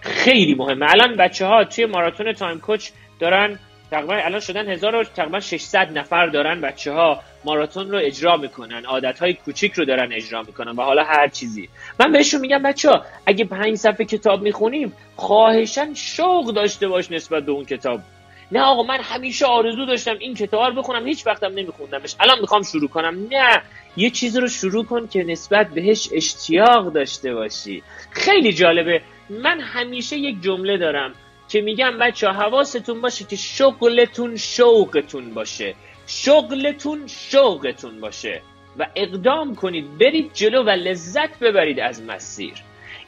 خیلی 0.00 0.54
مهمه. 0.54 0.86
الان 0.90 1.16
بچه 1.16 1.46
ها 1.46 1.64
توی 1.64 1.86
ماراتون 1.86 2.32
تایم 2.32 2.60
کوچ 2.60 2.90
دارن 3.20 3.58
تقریبا 3.90 4.14
الان 4.14 4.40
شدن 4.40 4.68
هزار 4.68 5.04
تقریبا 5.04 5.40
600 5.40 5.98
نفر 5.98 6.26
دارن 6.26 6.60
بچه 6.60 6.92
ها 6.92 7.22
ماراتون 7.44 7.90
رو 7.90 7.98
اجرا 7.98 8.36
می‌کنن. 8.36 8.84
عادت 8.84 9.18
های 9.18 9.34
کوچیک 9.34 9.72
رو 9.72 9.84
دارن 9.84 10.12
اجرا 10.12 10.42
می‌کنن 10.42 10.72
و 10.72 10.82
حالا 10.82 11.04
هر 11.04 11.28
چیزی. 11.28 11.68
من 12.00 12.12
بهشون 12.12 12.40
میگم 12.40 12.62
بچه 12.62 12.90
ها 12.90 13.04
اگه 13.26 13.44
پنج 13.44 13.76
صفحه 13.76 14.04
کتاب 14.04 14.42
می‌خونیم 14.42 14.92
خواهشن 15.16 15.94
شوق 15.94 16.54
داشته 16.54 16.88
باش 16.88 17.10
نسبت 17.10 17.42
به 17.42 17.52
اون 17.52 17.64
کتاب. 17.64 18.00
نه 18.52 18.60
آقا 18.60 18.82
من 18.82 19.00
همیشه 19.00 19.46
آرزو 19.46 19.86
داشتم 19.86 20.16
این 20.18 20.34
کتاب 20.34 20.62
رو 20.62 20.82
بخونم 20.82 21.06
هیچ 21.06 21.26
وقتم 21.26 21.52
نمیخوندمش. 21.52 22.14
الان 22.20 22.40
می‌خوام 22.40 22.62
شروع 22.62 22.88
کنم. 22.88 23.26
نه 23.30 23.62
یه 23.96 24.10
چیزی 24.10 24.40
رو 24.40 24.48
شروع 24.48 24.84
کن 24.84 25.06
که 25.06 25.24
نسبت 25.24 25.68
بهش 25.70 26.08
اشتیاق 26.12 26.92
داشته 26.92 27.34
باشی. 27.34 27.82
خیلی 28.10 28.52
جالبه. 28.52 29.02
من 29.30 29.60
همیشه 29.60 30.16
یک 30.16 30.42
جمله 30.42 30.78
دارم 30.78 31.14
که 31.48 31.60
میگم 31.60 31.98
بچه 31.98 32.28
حواستون 32.28 33.00
باشه 33.00 33.24
که 33.24 33.36
شغلتون 33.36 34.36
شوقتون 34.36 35.34
باشه. 35.34 35.74
شغلتون 36.06 37.06
شوقتون 37.06 38.00
باشه. 38.00 38.42
و 38.78 38.86
اقدام 38.96 39.54
کنید 39.54 39.98
برید 39.98 40.30
جلو 40.34 40.62
و 40.62 40.70
لذت 40.70 41.38
ببرید 41.38 41.80
از 41.80 42.02
مسیر. 42.02 42.52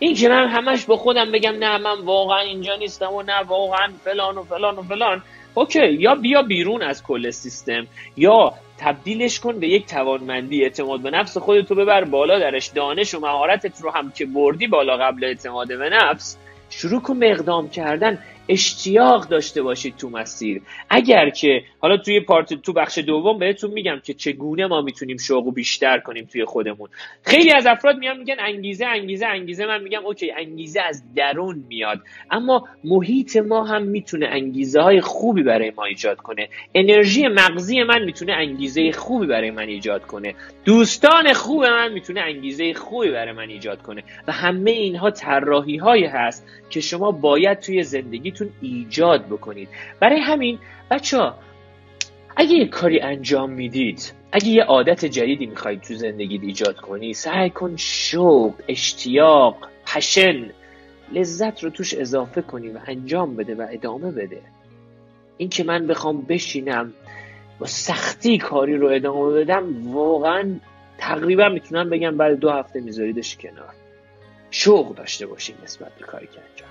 این 0.03 0.15
که 0.15 0.29
من 0.29 0.49
همش 0.49 0.85
با 0.85 0.97
خودم 0.97 1.33
بگم 1.33 1.53
نه 1.59 1.79
من 1.79 2.01
واقعا 2.01 2.41
اینجا 2.41 2.77
نیستم 2.77 3.13
و 3.13 3.23
نه 3.23 3.43
واقعا 3.43 3.89
فلان 4.05 4.39
و 4.39 4.43
فلان 4.43 4.77
و 4.77 4.83
فلان. 4.83 5.23
اوکی 5.55 5.93
یا 5.93 6.15
بیا 6.15 6.43
بیرون 6.43 6.83
از 6.83 7.03
کل 7.03 7.31
سیستم 7.31 7.87
یا 8.17 8.55
تبدیلش 8.79 9.41
کن 9.41 9.61
به 9.61 9.69
یک 9.69 9.87
توانمندی 9.87 10.63
اعتماد 10.63 11.01
به 11.01 11.11
نفس 11.11 11.39
خودتو 11.39 11.75
ببر 11.75 12.05
بالا 12.05 12.39
درش. 12.39 12.67
دانش 12.67 13.15
و 13.15 13.21
مهارتت 13.21 13.81
رو 13.81 13.91
هم 13.91 14.11
که 14.11 14.27
بردی 14.27 14.67
بالا 14.67 14.97
قبل 14.97 15.25
اعتماد 15.25 15.69
به 15.69 15.91
نفس 15.93 16.37
شروع 16.71 17.03
کن 17.03 17.19
به 17.19 17.31
اقدام 17.31 17.71
کردن. 17.71 18.19
اشتیاق 18.49 19.29
داشته 19.29 19.63
باشید 19.63 19.97
تو 19.97 20.11
مسیر. 20.11 20.63
اگر 20.91 21.31
که 21.31 21.63
حالا 21.79 21.97
توی 21.97 22.21
پارت 22.21 22.55
تو 22.55 22.73
بخش 22.73 22.99
دوم 22.99 23.39
بهتون 23.39 23.71
میگم 23.71 24.01
که 24.05 24.15
چگونه 24.15 24.67
ما 24.67 24.83
می‌تونیم 24.83 25.17
شوق 25.17 25.55
بیشتر 25.55 25.99
کنیم 25.99 26.29
توی 26.33 26.45
خودمون. 26.45 26.89
خیلی 27.23 27.53
از 27.53 27.67
افراد 27.67 27.97
میان 27.99 28.19
میگن 28.19 28.37
انگیزه 28.39 28.87
انگیزه 28.87 29.27
انگیزه. 29.27 29.67
من 29.67 29.83
میگم 29.83 30.07
اوکی 30.07 30.33
انگیزه 30.33 30.81
از 30.81 31.03
درون 31.15 31.65
میاد. 31.69 32.01
اما 32.31 32.69
محیط 32.85 33.37
ما 33.37 33.65
هم 33.65 33.83
می‌تونه 33.83 34.27
انگیزه 34.27 34.81
های 34.81 35.01
خوبی 35.01 35.43
برای 35.43 35.73
ما 35.77 35.85
ایجاد 35.85 36.17
کنه. 36.17 36.49
انرژی 36.75 37.29
مغزی 37.29 37.83
من 37.83 38.05
می‌تونه 38.05 38.33
انگیزه 38.33 38.93
خوبی 38.93 39.27
برای 39.27 39.51
من 39.51 39.69
ایجاد 39.69 40.03
کنه. 40.03 40.35
دوستان 40.65 41.33
خوب 41.33 41.65
من 41.65 41.93
می‌تونه 41.93 42.21
انگیزه 42.21 42.75
خوبی 42.75 43.11
برای 43.11 43.33
من 43.33 43.49
ایجاد 43.49 43.83
کنه. 43.83 44.05
و 44.29 44.33
همه 44.33 44.71
اینها 44.71 45.11
طراحی 45.11 45.81
هست 46.07 46.47
که 46.71 46.81
شما 46.81 47.11
باید 47.13 47.59
توی 47.59 47.83
زندگی 47.83 48.31
ایجاد 48.61 49.27
بکنید. 49.27 49.69
برای 50.01 50.21
همین 50.21 50.59
بچه 50.91 51.19
ها 51.19 51.39
اگه 52.37 52.53
یه 52.53 52.69
کاری 52.69 53.01
انجام 53.01 53.51
می‌دید 53.51 54.13
اگه 54.33 54.49
یه 54.49 54.63
عادت 54.65 55.05
جدیدی 55.05 55.47
می‌خواید 55.47 55.81
تو 55.81 55.95
زندگی 55.95 56.41
ایجاد 56.43 56.77
کنی 56.77 57.15
سعی 57.15 57.51
کن 57.51 57.77
شوق 57.77 58.55
اشتیاق 58.69 59.57
پشن 59.87 60.51
لذت 61.13 61.65
رو 61.65 61.71
توش 61.71 61.95
اضافه 61.95 62.43
کنی 62.43 62.69
و 62.69 62.79
انجام 62.87 63.37
بده 63.37 63.55
و 63.55 63.67
ادامه 63.71 64.11
بده. 64.11 64.43
این 65.37 65.49
که 65.49 65.65
من 65.65 65.87
بخوام 65.87 66.23
بشینم 66.23 66.93
با 67.59 67.67
سختی 67.67 68.39
کاری 68.39 68.77
رو 68.77 68.87
ادامه 68.87 69.41
بدم 69.41 69.93
واقعا 69.93 70.55
تقریبا 70.99 71.49
می‌تونم 71.49 71.91
بگم 71.91 72.17
بعد 72.17 72.39
دو 72.39 72.51
هفته 72.51 72.81
میذاریدش 72.81 73.37
کنار. 73.37 73.75
شوق 74.51 74.95
داشته 74.95 75.27
باشید 75.27 75.57
نسبت 75.65 75.93
به 75.99 76.05
کاری 76.05 76.27
که 76.27 76.41
انجام. 76.51 76.71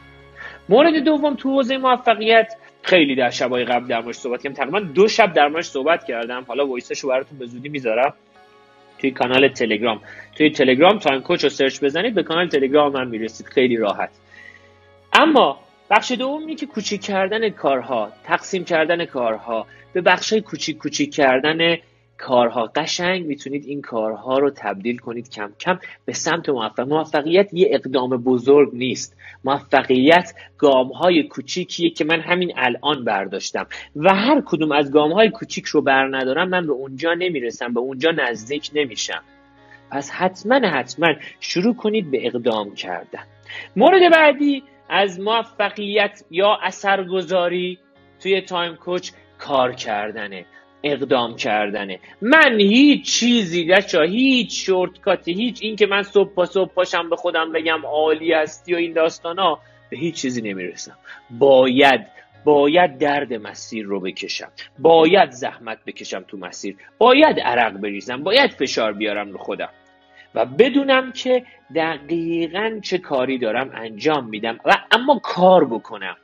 مورد 0.69 0.95
دوم 1.03 1.35
تو 1.35 1.49
حوزه 1.49 1.77
موفقیت 1.77 2.53
خیلی 2.81 3.15
در 3.15 3.29
شبای 3.29 3.65
قبل 3.65 3.87
در 3.87 4.01
موردش 4.01 4.15
صحبت 4.15 4.43
کردم. 4.43 4.55
تقریبا 4.55 4.79
دو 4.79 5.07
شب 5.07 5.33
در 5.33 5.47
موردش 5.47 5.65
صحبت 5.65 6.03
کردم. 6.03 6.45
حالا 6.47 6.67
voice 6.67 6.90
ش 6.90 6.99
رو 6.99 7.09
براتون 7.09 7.39
به 7.39 7.45
زودی 7.45 7.69
می‌ذارم. 7.69 8.13
توی 8.97 9.11
کانال 9.11 9.47
تلگرام. 9.47 10.01
توی 10.35 10.49
تلگرام 10.49 10.99
time 10.99 11.21
coach 11.21 11.43
رو 11.43 11.49
search 11.49 11.83
بزنید 11.83 12.13
به 12.13 12.23
کانال 12.23 12.47
تلگرام 12.47 12.91
من 12.91 13.07
می‌رسید. 13.07 13.47
خیلی 13.47 13.77
راحت. 13.77 14.09
اما 15.13 15.59
بخش 15.89 16.11
دوم 16.11 16.39
اینه 16.39 16.55
که 16.55 16.65
کوچیک 16.65 17.01
کردن 17.01 17.49
کارها 17.49 18.11
تقسیم 18.23 18.65
کردن 18.65 19.05
کارها 19.05 19.67
به 19.93 20.01
بخش 20.01 20.33
کوچیک 20.33 20.77
کوچیک 20.77 21.15
کردن 21.15 21.77
کارها 22.19 22.71
قشنگ 22.75 23.25
می‌تونید 23.25 23.65
این 23.65 23.81
کارها 23.81 24.37
رو 24.37 24.49
تبدیل 24.49 24.97
کنید 24.97 25.29
کم 25.29 25.51
کم 25.59 25.79
به 26.05 26.13
سمت 26.13 26.49
موفق. 26.49 26.87
موفقیت 26.87 27.53
یه 27.53 27.67
اقدام 27.71 28.09
بزرگ 28.09 28.69
نیست. 28.73 29.17
موفقیت 29.43 30.33
گام 30.57 30.87
های 30.87 31.23
کوچیکیه 31.23 31.89
که 31.89 32.05
من 32.05 32.19
همین 32.19 32.53
الان 32.55 33.03
برداشتم. 33.05 33.67
و 33.95 34.15
هر 34.15 34.41
کدوم 34.45 34.71
از 34.71 34.91
گام 34.91 35.11
های 35.11 35.29
کوچیک 35.29 35.65
رو 35.65 35.81
بر 35.81 36.07
ندارم 36.17 36.49
من 36.49 36.67
به 36.67 36.73
اونجا 36.73 37.13
نمی‌رسم 37.13 37.73
به 37.73 37.79
اونجا 37.79 38.11
نزدیک 38.11 38.69
نمیشم. 38.73 39.21
پس 39.91 40.11
حتما 40.11 40.55
حتما 40.55 41.07
شروع 41.39 41.75
کنید 41.75 42.11
به 42.11 42.27
اقدام 42.27 42.75
کردن. 42.75 43.23
مورد 43.75 44.11
بعدی 44.11 44.63
از 44.89 45.19
موفقیت 45.19 46.23
یا 46.31 46.57
اثرگذاری 46.63 47.79
توی 48.19 48.41
تایم 48.41 48.75
کوچ 48.75 49.11
کار 49.37 49.73
کردنه. 49.73 50.45
اقدام 50.83 51.35
کردنه. 51.35 51.99
من 52.21 52.59
هیچ 52.59 53.19
چیزی 53.19 53.65
بچه 53.65 54.01
هیچ 54.01 54.65
شورتکاتی 54.65 55.33
هیچ 55.33 55.59
این 55.61 55.75
که 55.75 55.85
من 55.85 56.03
صبح 56.03 56.33
با 56.33 56.45
صبح 56.45 56.73
پاشم 56.73 57.09
به 57.09 57.15
خودم 57.15 57.51
بگم 57.51 57.85
عالی 57.85 58.33
هستی 58.33 58.73
و 58.73 58.77
این 58.77 58.97
ها 59.37 59.59
به 59.89 59.97
هیچ 59.97 60.15
چیزی 60.15 60.41
نمی‌رسم. 60.41 60.97
باید 61.29 62.01
باید 62.43 62.97
درد 62.97 63.33
مسیر 63.33 63.85
رو 63.85 63.99
بکشم. 63.99 64.51
باید 64.79 65.31
زحمت 65.31 65.77
بکشم 65.85 66.25
تو 66.27 66.37
مسیر. 66.37 66.75
باید 66.97 67.39
عرق 67.39 67.73
بریزم. 67.73 68.23
باید 68.23 68.51
فشار 68.51 68.93
بیارم 68.93 69.31
رو 69.31 69.37
خودم. 69.37 69.69
و 70.35 70.45
بدونم 70.45 71.11
که 71.11 71.45
دقیقا 71.75 72.79
چه 72.83 72.97
کاری 72.97 73.37
دارم 73.37 73.71
انجام 73.73 74.29
میدم 74.29 74.59
و 74.65 74.75
اما 74.91 75.19
کار 75.23 75.65
بکنم. 75.65 76.15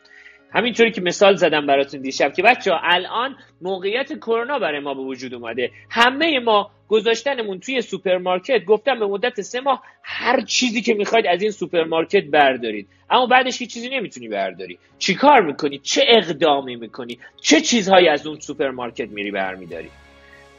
همینطوری 0.55 0.91
که 0.91 1.01
مثال 1.01 1.35
زدم 1.35 1.65
براتون 1.65 2.01
دیشب 2.01 2.33
که 2.33 2.43
بچه 2.43 2.71
ها 2.71 2.79
الان 2.83 3.35
موقعیت 3.61 4.13
کرونا 4.13 4.59
برای 4.59 4.79
ما 4.79 4.93
به 4.93 5.01
وجود 5.01 5.33
اومده. 5.33 5.71
همه 5.89 6.39
ما 6.39 6.71
گذاشتنمون 6.87 7.59
توی 7.59 7.81
سوپرمارکت 7.81 8.65
گفتم 8.65 8.99
به 8.99 9.07
مدت 9.07 9.41
سه 9.41 9.59
ماه 9.59 9.83
هر 10.03 10.41
چیزی 10.41 10.81
که 10.81 10.93
می‌خواید 10.93 11.27
از 11.27 11.41
این 11.41 11.51
سوپرمارکت 11.51 12.23
بردارید. 12.23 12.87
اما 13.09 13.25
بعدش 13.25 13.61
هیچ 13.61 13.73
چیزی 13.73 13.89
نمی‌تونی 13.89 14.27
برداری. 14.27 14.79
چیکار 14.99 15.41
می‌کنی؟ 15.41 15.77
چه 15.77 16.05
اقدامی 16.07 16.75
می‌کنی؟ 16.75 17.19
چه 17.41 17.61
چیزهایی 17.61 18.07
از 18.07 18.27
اون 18.27 18.39
سوپرمارکت 18.39 19.09
میری 19.09 19.31
برمیداری؟ 19.31 19.89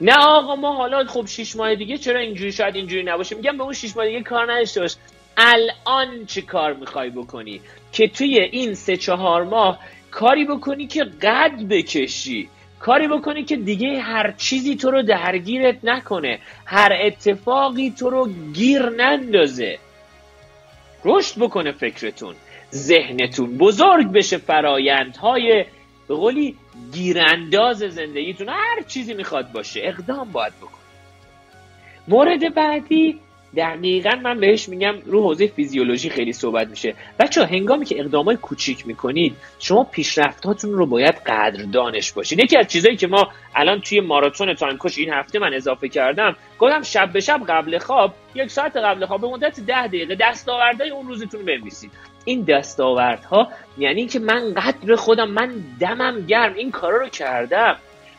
نه 0.00 0.14
آقا 0.18 0.56
ما 0.56 0.72
حالا 0.72 1.04
خب 1.04 1.26
شش 1.26 1.56
ماه 1.56 1.74
دیگه 1.74 1.98
چرا 1.98 2.20
اینجوری 2.20 2.52
شاید 2.52 2.76
اینجوری 2.76 3.02
نباشه؟ 3.02 3.36
میگم 3.36 3.56
به 3.56 3.62
اون 3.62 3.72
شش 3.72 3.96
ماه 3.96 4.06
دیگه 4.06 4.22
کار 4.22 4.52
نداشته 4.52 4.80
باش. 4.80 4.96
الان 5.36 6.26
چه 6.26 6.42
کار 6.42 6.72
می‌خوای 6.72 7.10
بکنی؟ 7.10 7.60
که 7.92 8.08
توی 8.08 8.40
این 8.40 8.74
سه 8.74 8.96
چهار 8.96 9.44
ماه 9.44 9.78
کاری 10.10 10.44
بکنی 10.44 10.86
که 10.86 11.04
قد 11.04 11.68
بکشی. 11.70 12.48
کاری 12.80 13.08
بکنی 13.08 13.44
که 13.44 13.56
دیگه 13.56 14.00
هر 14.00 14.32
چیزی 14.32 14.76
تو 14.76 14.90
رو 14.90 15.02
درگیرت 15.02 15.78
نکنه. 15.84 16.38
هر 16.64 16.92
اتفاقی 17.00 17.90
تو 17.90 18.10
رو 18.10 18.28
گیر 18.52 18.88
نندازه. 18.88 19.78
رشد 21.04 21.38
بکنه 21.38 21.72
فکرتون. 21.72 22.34
ذهنتون 22.72 23.58
بزرگ 23.58 24.12
بشه 24.12 24.36
فرایندهای 24.38 25.64
به 26.08 26.14
قولی 26.14 26.56
گیرانداز 26.92 27.78
زندگیتون. 27.78 28.48
هر 28.48 28.82
چیزی 28.88 29.14
می‌خواد 29.14 29.52
باشه. 29.52 29.80
اقدام 29.84 30.32
باید 30.32 30.52
بکن 30.60 30.78
مورد 32.08 32.54
بعدی 32.54 33.20
دقیقا 33.56 34.10
من 34.22 34.40
بهش 34.40 34.68
میگم 34.68 34.94
رو 35.04 35.22
حوزه 35.22 35.46
فیزیولوژی 35.46 36.10
خیلی 36.10 36.32
صحبت 36.32 36.68
میشه. 36.68 36.94
بچه 37.18 37.46
هنگامی 37.46 37.84
که 37.84 38.00
اقدامای 38.00 38.36
کوچیک 38.36 38.86
می‌کنید 38.86 39.36
شما 39.58 39.84
پیشرفتاتون 39.84 40.72
رو 40.72 40.86
باید 40.86 41.14
قدردانش 41.14 42.12
باشید 42.12 42.38
یکی 42.38 42.56
از 42.58 42.68
چیزایی 42.68 42.96
که 42.96 43.06
ما 43.06 43.28
الان 43.54 43.80
توی 43.80 44.00
ماراتون 44.00 44.54
تایمکش 44.54 44.98
این 44.98 45.12
هفته 45.12 45.38
من 45.38 45.54
اضافه 45.54 45.88
کردم 45.88 46.36
گفتم 46.58 46.82
شب 46.82 47.12
به 47.12 47.20
شب 47.20 47.40
قبل 47.48 47.78
خواب 47.78 48.14
یک 48.34 48.50
ساعت 48.50 48.76
قبل 48.76 49.06
خواب 49.06 49.20
به 49.20 49.28
مدت 49.28 49.60
ده 49.60 49.86
دقیقه 49.86 50.16
دستاوردهای 50.20 50.90
اون 50.90 51.08
روزتون 51.08 51.40
رو 51.40 51.46
بنویسید. 51.46 51.90
این 52.24 52.42
دستاوردها 52.42 53.48
یعنی 53.78 54.06
که 54.06 54.18
من 54.18 54.54
قدر 54.54 54.96
خودم 54.96 55.30
من 55.30 55.54
دمم 55.80 56.26
گرم 56.26 56.54
این 56.54 56.70
کارا 56.70 56.96
رو 56.96 57.08
کردم. 57.08 57.76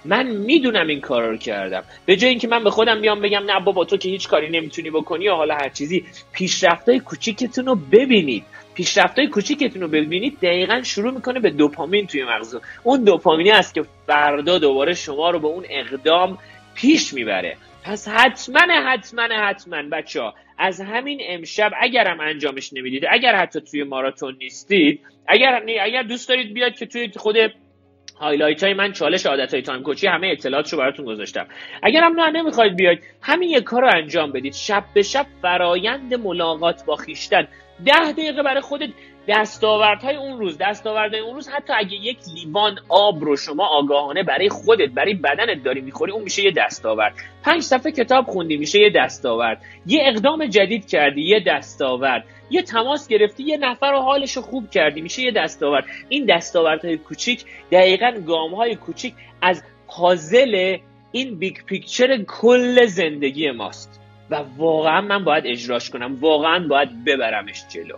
من 0.07 0.27
می‌دونم 0.27 0.87
این 0.87 1.01
کارا 1.01 1.29
رو 1.29 1.37
کردم. 1.37 1.83
به 2.05 2.15
جای 2.15 2.29
اینکه 2.29 2.47
من 2.47 2.63
به 2.63 2.69
خودم 2.69 3.01
بیام 3.01 3.21
بگم 3.21 3.43
نه 3.45 3.59
بابا 3.59 3.85
تو 3.85 3.97
که 3.97 4.09
هیچ 4.09 4.27
کاری 4.27 4.49
نمی‌تونی 4.49 4.89
بکنی 4.89 5.25
یا 5.25 5.35
حالا 5.35 5.55
هر 5.55 5.69
چیزی 5.69 6.05
پیشرفتای 6.33 6.99
کوچیکتون 6.99 7.65
رو 7.65 7.75
ببینید. 7.75 8.43
پیشرفتای 8.73 9.27
کوچیکتون 9.27 9.81
رو 9.81 9.87
ببینید 9.87 10.39
دقیقا 10.39 10.81
شروع 10.83 11.13
می‌کنه 11.13 11.39
به 11.39 11.49
دوپامین 11.49 12.07
توی 12.07 12.23
مغز. 12.23 12.57
اون 12.83 13.03
دوپامینی 13.03 13.51
است 13.51 13.73
که 13.73 13.83
فردا 14.07 14.59
دوباره 14.59 14.93
شما 14.93 15.29
رو 15.29 15.39
به 15.39 15.47
اون 15.47 15.65
اقدام 15.69 16.37
پیش 16.75 17.13
می‌بره. 17.13 17.57
پس 17.83 18.07
حتما 18.07 18.73
حتما 18.85 19.21
حتما 19.21 19.83
بچه 19.91 20.21
ها 20.21 20.33
از 20.57 20.81
همین 20.81 21.19
امشب 21.27 21.71
اگرم 21.81 22.19
انجامش 22.19 22.73
نمی‌دید 22.73 23.03
اگر 23.09 23.35
حتی 23.35 23.61
توی 23.61 23.83
ماراتون 23.83 24.37
نیستید 24.39 25.01
اگر 25.27 25.63
اگر 25.81 26.03
دوست 26.03 26.29
دارید 26.29 26.53
بیاید 26.53 26.75
که 26.75 26.85
توی 26.85 27.11
خود 27.15 27.35
highlight 28.19 28.63
های 28.63 28.73
من 28.73 28.91
چالش 28.91 29.25
عادت 29.25 29.53
های 29.53 29.63
time 29.63 29.83
coach 29.83 30.03
ی 30.03 30.07
همه 30.07 30.27
اطلاعاتش 30.27 30.73
رو 30.73 30.79
براتون 30.79 31.05
گذاشتم. 31.05 31.47
اگر 31.83 32.03
هم 32.03 32.19
نه 32.19 32.29
نمی‌خواید 32.31 32.75
بیاید. 32.75 33.03
همین 33.21 33.49
یک 33.49 33.63
کار 33.63 33.81
رو 33.81 33.89
انجام 33.93 34.31
بدید. 34.31 34.53
شب 34.53 34.83
به 34.93 35.01
شب 35.01 35.25
فرایند 35.41 36.13
ملاقات 36.13 36.85
با 36.85 36.95
خویشتن. 36.95 37.47
ده 37.85 38.11
دقیقه 38.11 38.43
برای 38.43 38.61
خودت 38.61 38.89
دستاوردهای 39.27 40.15
اون 40.15 40.37
روز 40.37 40.57
دستاوردهای 40.57 41.21
اون 41.21 41.35
روز 41.35 41.49
حتی 41.49 41.73
اگه 41.73 41.93
یک 41.93 42.17
لیوان 42.33 42.79
آب 42.89 43.23
رو 43.23 43.37
شما 43.37 43.67
آگاهانه 43.67 44.23
برای 44.23 44.49
خودت 44.49 44.89
برای 44.89 45.13
بدنت 45.13 45.63
داری 45.63 45.81
می‌خوری 45.81 46.11
اون 46.11 46.23
میشه 46.23 46.43
یه 46.43 46.51
دستاورد. 46.51 47.13
پنج 47.43 47.61
صفحه 47.61 47.91
کتاب 47.91 48.25
خوندی 48.25 48.57
میشه 48.57 48.79
یه 48.79 48.89
دستاورد. 48.89 49.61
یه 49.85 50.03
اقدام 50.05 50.45
جدید 50.45 50.87
کردی 50.87 51.21
یه 51.21 51.39
دستاورد. 51.47 52.25
یه 52.49 52.61
تماس 52.61 53.07
گرفتی 53.07 53.43
یه 53.43 53.57
نفر 53.57 53.91
رو 53.91 53.99
حالش 53.99 54.31
رو 54.31 54.41
خوب 54.41 54.69
کردی 54.69 55.01
میشه 55.01 55.21
یه 55.21 55.31
دستاورد. 55.31 55.85
این 56.09 56.25
دستاوردهای 56.25 56.97
کوچیک 56.97 57.45
دقیقا 57.71 58.11
گامهای 58.27 58.75
کوچیک 58.75 59.13
از 59.41 59.63
پازل 59.87 60.77
این 61.11 61.39
big 61.39 61.57
picture 61.65 62.23
کل 62.27 62.85
زندگی 62.85 63.51
ماست. 63.51 64.01
و 64.29 64.43
واقعا 64.57 65.01
من 65.01 65.23
باید 65.23 65.43
اجراش 65.47 65.89
کنم 65.89 66.17
واقعا 66.19 66.67
باید 66.67 67.05
ببرمش 67.05 67.63
جلو. 67.73 67.95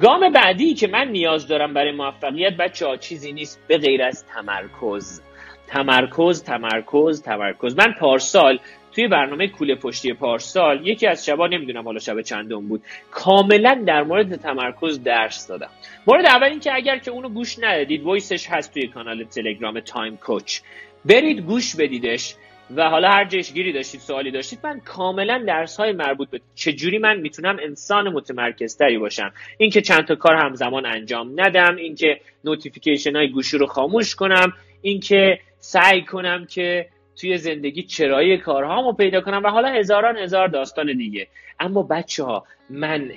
گام 0.00 0.32
بعدی 0.32 0.74
که 0.74 0.88
من 0.88 1.08
نیاز 1.08 1.48
دارم 1.48 1.74
برای 1.74 1.92
موفقیت 1.92 2.56
بچه 2.56 2.86
ها 2.86 2.96
چیزی 2.96 3.32
نیست. 3.32 3.60
به 3.68 3.78
غیر 3.78 4.02
از 4.02 4.24
تمرکز. 4.26 5.22
تمرکز 5.66 6.42
تمرکز 6.42 7.22
تمرکز. 7.22 7.76
من 7.76 7.92
پارسال 8.00 8.58
توی 8.92 9.08
برنامه 9.08 9.48
کوله 9.48 9.74
پشتی 9.74 10.12
پارسال 10.12 10.86
یکی 10.86 11.06
از 11.06 11.26
شبا 11.26 11.46
نمی‌دونم 11.46 11.84
حالا 11.84 11.98
شب 11.98 12.20
چندم 12.22 12.68
بود 12.68 12.82
کاملا 13.10 13.82
در 13.86 14.02
مورد 14.02 14.36
تمرکز 14.36 15.02
درس 15.02 15.46
دادم. 15.46 15.70
مورد 16.06 16.26
اول 16.26 16.48
این 16.48 16.60
که 16.60 16.74
اگر 16.74 16.98
که 16.98 17.10
اونو 17.10 17.28
گوش 17.28 17.58
ندادید 17.58 18.02
voice 18.02 18.33
ش 18.33 18.46
هست 18.46 18.74
توی 18.74 18.86
کانال 18.86 19.24
تلگرام 19.24 19.80
time 19.80 20.16
coach. 20.16 20.60
برید 21.04 21.40
گوش 21.40 21.76
بدیدش. 21.76 22.34
و 22.76 22.90
حالا 22.90 23.10
هر 23.10 23.24
جایش 23.24 23.52
گیری 23.52 23.72
داشتید 23.72 24.00
سوالی 24.00 24.30
داشتید 24.30 24.58
من 24.62 24.80
کاملا 24.80 25.44
درس 25.46 25.76
های 25.76 25.92
مربوط 25.92 26.30
به 26.30 26.40
چجوری 26.54 26.98
من 26.98 27.20
می‌تونم 27.20 27.56
انسان 27.62 28.08
متمرکزتری 28.08 28.98
باشم؟ 28.98 29.32
اینکه 29.58 29.80
چند 29.80 30.04
تا 30.04 30.14
کار 30.14 30.36
همزمان 30.36 30.86
انجام 30.86 31.40
ندم 31.40 31.76
اینکه 31.76 32.20
notification 32.44 33.16
های 33.16 33.28
گوشی 33.28 33.58
رو 33.58 33.66
خاموش 33.66 34.14
کنم 34.14 34.52
اینکه 34.82 35.40
سعی 35.58 36.04
کنم 36.04 36.46
که 36.46 36.88
توی 37.20 37.38
زندگی 37.38 37.82
چرایی 37.82 38.38
کارهامو 38.38 38.92
پیدا 38.92 39.20
کنم 39.20 39.42
و 39.44 39.48
حالا 39.48 39.68
هزاران 39.68 40.16
هزار 40.16 40.48
داستان 40.48 40.96
دیگه. 40.96 41.26
اما 41.60 41.82
بچه 41.82 42.24
ها 42.24 42.44
من 42.70 43.10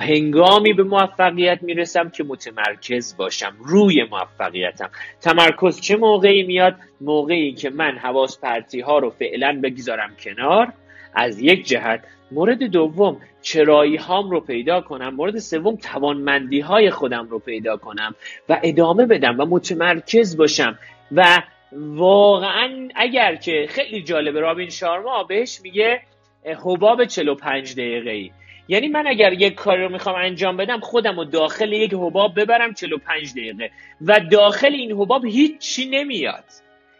هنگامی 0.00 0.72
به 0.72 0.82
موفقیت 0.82 1.58
می‌رسم 1.62 2.10
که 2.10 2.24
متمرکز 2.24 3.16
باشم 3.16 3.56
روی 3.64 4.04
موفقیتم. 4.04 4.90
تمرکز 5.20 5.80
چه 5.80 5.96
موقعی 5.96 6.42
میاد؟ 6.42 6.74
موقعی 7.00 7.52
که 7.52 7.70
من 7.70 7.98
حواس 7.98 8.40
پرتی 8.40 8.80
ها 8.80 8.98
رو 8.98 9.10
فعلا 9.10 9.60
بگذارم 9.62 10.10
کنار. 10.20 10.72
از 11.14 11.40
یک 11.40 11.66
جهت 11.66 12.04
مورد 12.30 12.62
دوم 12.62 13.20
چرایی 13.42 13.96
هام 13.96 14.30
رو 14.30 14.40
پیدا 14.40 14.80
کنم. 14.80 15.14
مورد 15.14 15.38
سوم 15.38 15.76
توانمندی 15.76 16.60
های 16.60 16.90
خودم 16.90 17.28
رو 17.28 17.38
پیدا 17.38 17.76
کنم 17.76 18.14
و 18.48 18.60
ادامه 18.62 19.06
بدم 19.06 19.40
و 19.40 19.44
متمرکز 19.44 20.36
باشم 20.36 20.78
و 21.12 21.42
واقعا 21.72 22.88
اگر 22.94 23.34
که 23.34 23.66
خیلی 23.68 24.02
جالبه 24.02 24.40
رابین 24.40 24.70
شارما 24.70 25.24
بهش 25.24 25.60
میگه 25.60 26.00
حباب 26.44 27.04
45 27.04 27.72
دقیقه 27.72 28.10
ای 28.10 28.30
یعنی 28.68 28.88
من 28.88 29.06
اگر 29.06 29.32
یک 29.32 29.54
کاری 29.54 29.82
رو 29.82 29.88
می‌خوام 29.88 30.16
انجام 30.16 30.56
بدم 30.56 30.80
خودم 30.80 31.16
رو 31.16 31.24
داخل 31.24 31.72
یک 31.72 31.94
حباب 31.94 32.40
ببرم 32.40 32.74
45 32.74 33.32
دقیقه. 33.32 33.70
و 34.00 34.20
داخل 34.20 34.72
این 34.72 34.92
حباب 34.92 35.24
هیچی 35.24 35.88
نمیاد. 35.90 36.44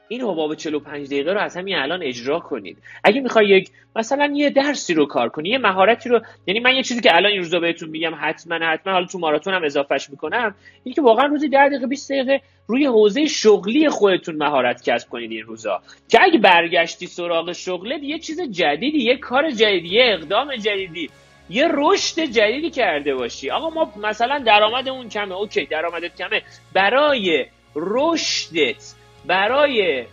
این 0.08 0.20
حباب 0.20 0.54
45 0.54 1.06
دقیقه 1.06 1.32
رو 1.32 1.40
از 1.40 1.56
همین 1.56 1.76
الان 1.76 2.02
اجرا 2.02 2.40
کنید. 2.40 2.78
اگه 3.04 3.20
می‌خوای 3.20 3.48
یک 3.48 3.70
مثلا 3.96 4.32
یه 4.34 4.50
درسی 4.50 4.94
رو 4.94 5.06
کار 5.06 5.28
کنی 5.28 5.48
یه 5.48 5.58
مهارتی 5.58 6.08
رو 6.08 6.20
یعنی 6.46 6.60
من 6.60 6.74
یه 6.74 6.82
چیزی 6.82 7.00
که 7.00 7.16
الان 7.16 7.32
این 7.32 7.42
روزا 7.42 7.60
بهتون 7.60 7.88
میگم 7.88 8.12
حتما 8.20 8.66
حتما 8.66 8.92
حالا 8.92 9.06
تو 9.06 9.18
ماراتون 9.18 9.54
هم 9.54 9.64
اضافهش 9.64 10.10
می‌کنم 10.10 10.54
این 10.84 10.94
که 10.94 11.02
واقعا 11.02 11.26
روزی 11.26 11.48
10 11.48 11.68
دقیقه 11.68 11.86
20 11.86 12.12
دقیقه 12.12 12.40
روی 12.66 12.86
حوزه 12.86 13.26
شغلی 13.26 13.88
خودتون 13.88 14.36
مهارت 14.36 14.90
کسب 14.90 15.08
کنید 15.08 15.30
این 15.30 15.42
روزا. 15.42 15.82
که 16.08 16.22
اگه 16.22 16.38
برگشتی 16.38 17.06
سراغ 17.06 17.52
شغلت 17.52 18.02
یه 18.02 18.18
چیز 18.18 18.40
جدیدی 18.40 18.98
یه 18.98 19.16
کار 19.16 19.50
جدیدی 19.50 19.88
یه 19.88 20.04
اقدام 20.04 20.56
جدیدی 20.56 21.10
یه 21.50 21.68
رشد 21.70 22.20
جدیدی 22.20 22.70
کرده 22.70 23.14
باشی. 23.14 23.50
آقا 23.50 23.70
ما 23.70 23.92
مثلا 24.02 24.38
درآمدمون 24.38 25.08
کمه 25.08 25.34
اوکی 25.34 25.64
درآمدت 25.64 26.16
کمه. 26.16 26.42
برای 26.72 27.46
رشدت 27.76 28.94
برای 29.28 30.04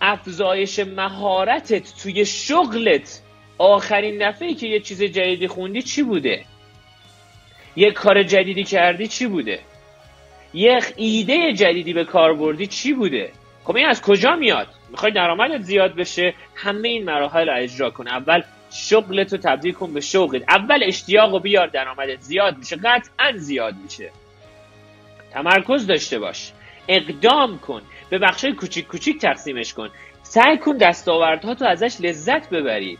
افزایش 0.00 0.78
مهارتت 0.78 2.02
توی 2.02 2.26
شغلت 2.26 3.20
آخرین 3.58 4.28
دفعه 4.28 4.54
که 4.54 4.66
یه 4.66 4.80
چیز 4.80 5.02
جدیدی 5.02 5.48
خوندی 5.48 5.82
چی 5.82 6.02
بوده؟ 6.02 6.44
یه 7.76 7.90
کار 7.90 8.22
جدیدی 8.22 8.64
کردی 8.64 9.06
چی 9.06 9.26
بوده؟ 9.26 9.60
یه 10.54 10.80
ایده 10.96 11.52
جدیدی 11.52 11.92
به 11.92 12.04
کار 12.04 12.34
بردی 12.34 12.66
چی 12.66 12.92
بوده؟ 12.92 13.32
خب 13.64 13.76
این 13.76 13.86
از 13.86 14.02
کجا 14.02 14.36
میاد؟ 14.36 14.68
می‌خوای 14.90 15.12
درآمدت 15.12 15.62
زیاد 15.62 15.94
بشه 15.94 16.34
همه 16.54 16.88
این 16.88 17.04
مراحل 17.04 17.48
رو 17.48 17.56
اجرا 17.56 17.90
کن. 17.90 18.08
اول 18.08 18.42
شغلت 18.70 19.32
رو 19.32 19.38
تبدیل 19.38 19.72
کن 19.72 19.94
به 19.94 20.00
شغلت. 20.00 20.42
اول 20.48 20.82
اشتیاق 20.86 21.32
رو 21.32 21.38
بیار 21.38 21.66
درآمدت 21.66 22.20
زیاد 22.20 22.58
میشه 22.58 22.76
قطعا 22.76 23.32
زیاد 23.36 23.74
میشه. 23.84 24.10
تمرکز 25.32 25.86
داشته 25.86 26.18
باش. 26.18 26.52
اقدام 26.88 27.58
کن 27.58 27.82
به 28.10 28.18
بخشای 28.18 28.52
کوچیک 28.52 28.86
کوچیک 28.86 29.20
تقسیمش 29.20 29.74
کن. 29.74 29.90
سعی 30.22 30.58
کن 30.58 30.76
دستاوردها 30.76 31.54
تو 31.54 31.64
ازش 31.64 31.96
لذت 32.00 32.50
ببری. 32.50 32.98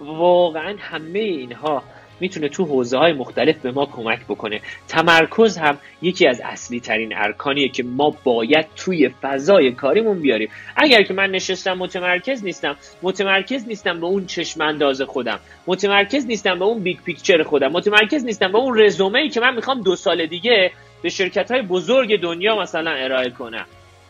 واقعا 0.00 0.76
همه 0.78 1.18
اینها 1.18 1.82
می‌تونه 2.20 2.48
تو 2.48 2.64
حوزه 2.64 2.98
های 2.98 3.12
مختلف 3.12 3.56
به 3.56 3.72
ما 3.72 3.86
کمک 3.86 4.24
بکنه. 4.24 4.60
تمرکز 4.88 5.58
هم 5.58 5.78
یکی 6.02 6.26
از 6.26 6.40
اصلی 6.44 6.80
ترین 6.80 7.16
ارکانیه 7.16 7.68
که 7.68 7.82
ما 7.82 8.16
باید 8.24 8.66
توی 8.76 9.10
فضای 9.22 9.72
کاریمون 9.72 10.20
بیاریم. 10.20 10.48
اگر 10.76 11.02
که 11.02 11.14
من 11.14 11.30
نشستم 11.30 11.72
متمرکز 11.72 12.44
نیستم 12.44 12.76
متمرکز 13.02 13.68
نیستم 13.68 14.00
به 14.00 14.06
اون 14.06 14.26
چشم 14.26 14.60
انداز 14.60 15.02
خودم. 15.02 15.40
متمرکز 15.66 16.26
نیستم 16.26 16.58
به 16.58 16.64
اون 16.64 16.82
big 16.82 16.98
picture 17.04 17.42
خودم. 17.42 17.72
متمرکز 17.72 18.24
نیستم 18.24 18.52
به 18.52 18.58
اون 18.58 18.80
رزومه 18.80 19.18
ای 19.18 19.28
که 19.28 19.40
من 19.40 19.54
می‌خوام 19.54 19.82
دو 19.82 19.96
سال 19.96 20.26
دیگه 20.26 20.72
به 21.02 21.08
شرکت 21.08 21.50
های 21.50 21.62
بزرگ 21.62 22.20
دنیا 22.20 22.56
مثلا 22.56 22.90
ارائه 22.90 23.30
کنم 23.30 23.66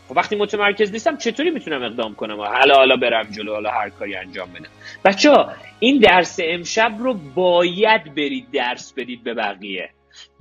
خب 0.09 0.17
وقتی 0.17 0.35
متمرکز 0.35 0.91
نیستم 0.91 1.17
چطوری 1.17 1.49
می‌تونم 1.49 1.83
اقدام 1.83 2.15
کنم؟ 2.15 2.41
حالا 2.41 2.75
حالا 2.75 2.95
برم 2.95 3.23
جلو 3.23 3.53
حالا 3.53 3.71
هر 3.71 3.89
کاری 3.89 4.15
انجام 4.15 4.49
بدم. 4.53 4.69
بچه 5.05 5.31
ها 5.31 5.51
این 5.79 5.99
درس 5.99 6.39
امشب 6.43 6.95
رو 6.99 7.13
باید 7.13 8.15
برید 8.15 8.47
درس 8.53 8.93
بدید 8.93 9.23
به 9.23 9.33
بقیه. 9.33 9.89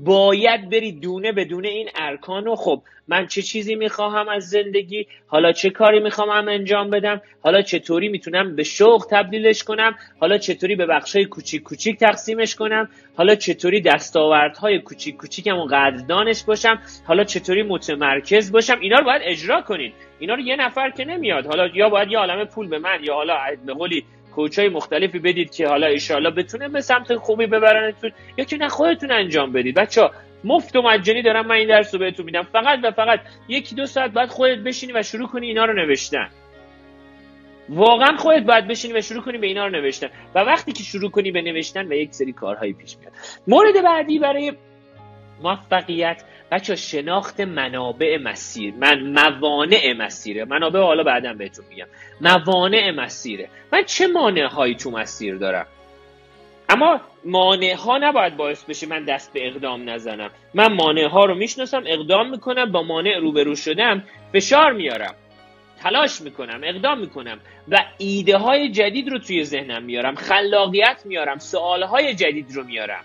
باید 0.04 0.70
برید 0.70 1.00
دونه 1.00 1.32
به 1.32 1.44
دونه 1.44 1.68
این 1.68 1.88
ارکان 1.94 2.44
رو. 2.44 2.56
خب 2.56 2.82
من 3.08 3.26
چه 3.26 3.42
چیزی 3.42 3.74
می‌خواهم 3.74 4.28
از 4.28 4.48
زندگی؟ 4.48 5.06
حالا 5.26 5.52
چه 5.52 5.70
کاری 5.70 6.00
می‌خوام 6.00 6.48
انجام 6.48 6.90
بدم؟ 6.90 7.20
حالا 7.40 7.62
چطوری 7.62 8.08
می‌تونم 8.08 8.56
به 8.56 8.62
شوق 8.62 9.06
تبدیلش 9.10 9.64
کنم؟ 9.64 9.98
حالا 10.20 10.38
چطوری 10.38 10.76
به 10.76 10.86
بخشای 10.86 11.24
کوچیک 11.24 11.62
کوچیک 11.62 11.98
تقسیمش 11.98 12.54
کنم؟ 12.54 12.88
حالا 13.16 13.34
چطوری 13.34 13.80
دستاوردهای 13.80 14.78
کوچیک 14.78 15.16
کوچیکم 15.16 15.56
و 15.56 15.64
قدردانش 15.64 16.44
باشم؟ 16.44 16.78
حالا 17.04 17.24
چطوری 17.24 17.62
متمرکز 17.62 18.52
باشم؟ 18.52 18.78
اینا 18.80 18.98
رو 18.98 19.04
باید 19.04 19.22
اجرا 19.24 19.62
کنین. 19.62 19.92
اینا 20.18 20.34
رو 20.34 20.40
یه 20.40 20.56
نفر 20.56 20.90
که 20.90 21.04
نمیاد. 21.04 21.46
حالا 21.46 21.66
یا 21.66 21.88
باید 21.88 22.10
یه 22.10 22.18
عالم 22.18 22.44
پول 22.44 22.68
به 22.68 22.78
من 22.78 22.98
یا 23.04 23.14
حالا 23.14 23.38
به 23.66 23.74
قولی 23.74 24.04
کوچای 24.34 24.68
مختلفی 24.68 25.18
بدید 25.18 25.54
که 25.54 25.68
حالا 25.68 25.86
ایشالا 25.86 26.30
بتونه 26.30 26.68
به 26.68 26.80
سمت 26.80 27.16
خوبی 27.16 27.46
ببرنتون 27.46 28.12
یا 28.38 28.44
که 28.44 28.56
نه 28.56 28.68
خودتون 28.68 29.10
انجام 29.10 29.52
بدید. 29.52 29.74
بچه 29.74 30.10
مفت 30.44 30.76
و 30.76 30.82
مجانی 30.82 31.22
دارم 31.22 31.46
من 31.46 31.54
این 31.54 31.68
درس 31.68 31.94
رو 31.94 32.00
بهتون 32.00 32.26
میدم. 32.26 32.42
فقط 32.42 32.78
و 32.82 32.90
فقط 32.90 33.20
یکی 33.48 33.74
دو 33.74 33.86
ساعت 33.86 34.10
بعد 34.10 34.28
خودت 34.28 34.58
بشینی 34.58 34.92
و 34.92 35.02
شروع 35.02 35.28
کنی 35.28 35.46
اینا 35.46 35.64
رو 35.64 35.72
نوشتن. 35.72 36.28
واقعا 37.68 38.16
خودت 38.16 38.42
باید 38.42 38.66
بشینی 38.66 38.94
و 38.94 39.00
شروع 39.00 39.22
کنی 39.22 39.38
به 39.38 39.46
اینا 39.46 39.66
رو 39.66 39.72
نوشتن. 39.72 40.08
و 40.34 40.38
وقتی 40.38 40.72
که 40.72 40.82
شروع 40.82 41.10
کنی 41.10 41.30
به 41.30 41.42
نوشتن 41.42 41.86
و 41.86 41.92
یک 41.92 42.14
سری 42.14 42.32
کارهایی 42.32 42.72
پیش 42.72 42.96
میاد. 42.98 43.12
مورد 43.46 43.82
بعدی 43.84 44.18
برای 44.18 44.52
موفقیت 45.42 46.24
بچه 46.52 46.76
شناخت 46.76 47.40
منابع 47.40 48.18
مسیر 48.18 48.74
من 48.74 49.00
موانع 49.02 49.92
مسیره. 49.92 50.44
منابع 50.44 50.80
حالا 50.80 51.02
بعدا 51.02 51.32
بهتون 51.32 51.64
میگم. 51.70 51.86
موانع 52.20 52.90
مسیره. 52.90 53.48
من 53.72 53.84
چه 53.84 54.06
مانع 54.06 54.46
هایی 54.46 54.74
تو 54.74 54.90
مسیر 54.90 55.36
دارم؟ 55.36 55.66
اما 56.68 57.00
مانع 57.24 57.74
ها 57.74 57.98
نباید 57.98 58.36
باعث 58.36 58.64
بشه 58.64 58.86
من 58.86 59.04
دست 59.04 59.32
به 59.32 59.46
اقدام 59.46 59.90
نزنم. 59.90 60.30
من 60.54 60.72
مانع 60.72 61.08
ها 61.08 61.24
رو 61.24 61.34
می‌شناسم 61.34 61.82
اقدام 61.86 62.30
می‌کنم 62.30 62.72
با 62.72 62.82
مانع 62.82 63.18
روبرو 63.18 63.56
شدم 63.56 64.02
فشار 64.32 64.72
میارم 64.72 65.14
تلاش 65.82 66.20
می‌کنم 66.20 66.60
اقدام 66.64 66.98
می‌کنم 66.98 67.38
و 67.68 67.84
ایده 67.98 68.36
های 68.36 68.68
جدید 68.68 69.08
رو 69.08 69.18
توی 69.18 69.44
ذهنم 69.44 69.82
میارم 69.82 70.14
خلاقیت 70.14 71.02
میارم 71.04 71.38
سوال 71.38 71.82
های 71.82 72.14
جدید 72.14 72.52
رو 72.54 72.64
میارم. 72.64 73.04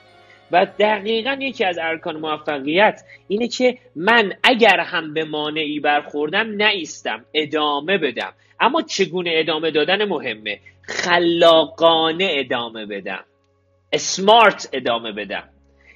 و 0.51 0.67
دقیقا 0.79 1.37
یکی 1.41 1.65
از 1.65 1.77
ارکان 1.81 2.17
موفقیت 2.17 3.03
اینه 3.27 3.47
که 3.47 3.77
من 3.95 4.33
اگر 4.43 4.79
هم 4.79 5.13
به 5.13 5.23
مانعی 5.23 5.79
برخوردم 5.79 6.63
نیستم 6.63 7.25
ادامه 7.33 7.97
بدم. 7.97 8.33
اما 8.59 8.81
چگونه 8.81 9.31
ادامه 9.33 9.71
دادن 9.71 10.05
مهمه؟ 10.05 10.59
خلاقانه 10.81 12.27
ادامه 12.31 12.85
بدم. 12.85 13.23
اسمارت 13.93 14.69
ادامه 14.73 15.11
بدم. 15.11 15.49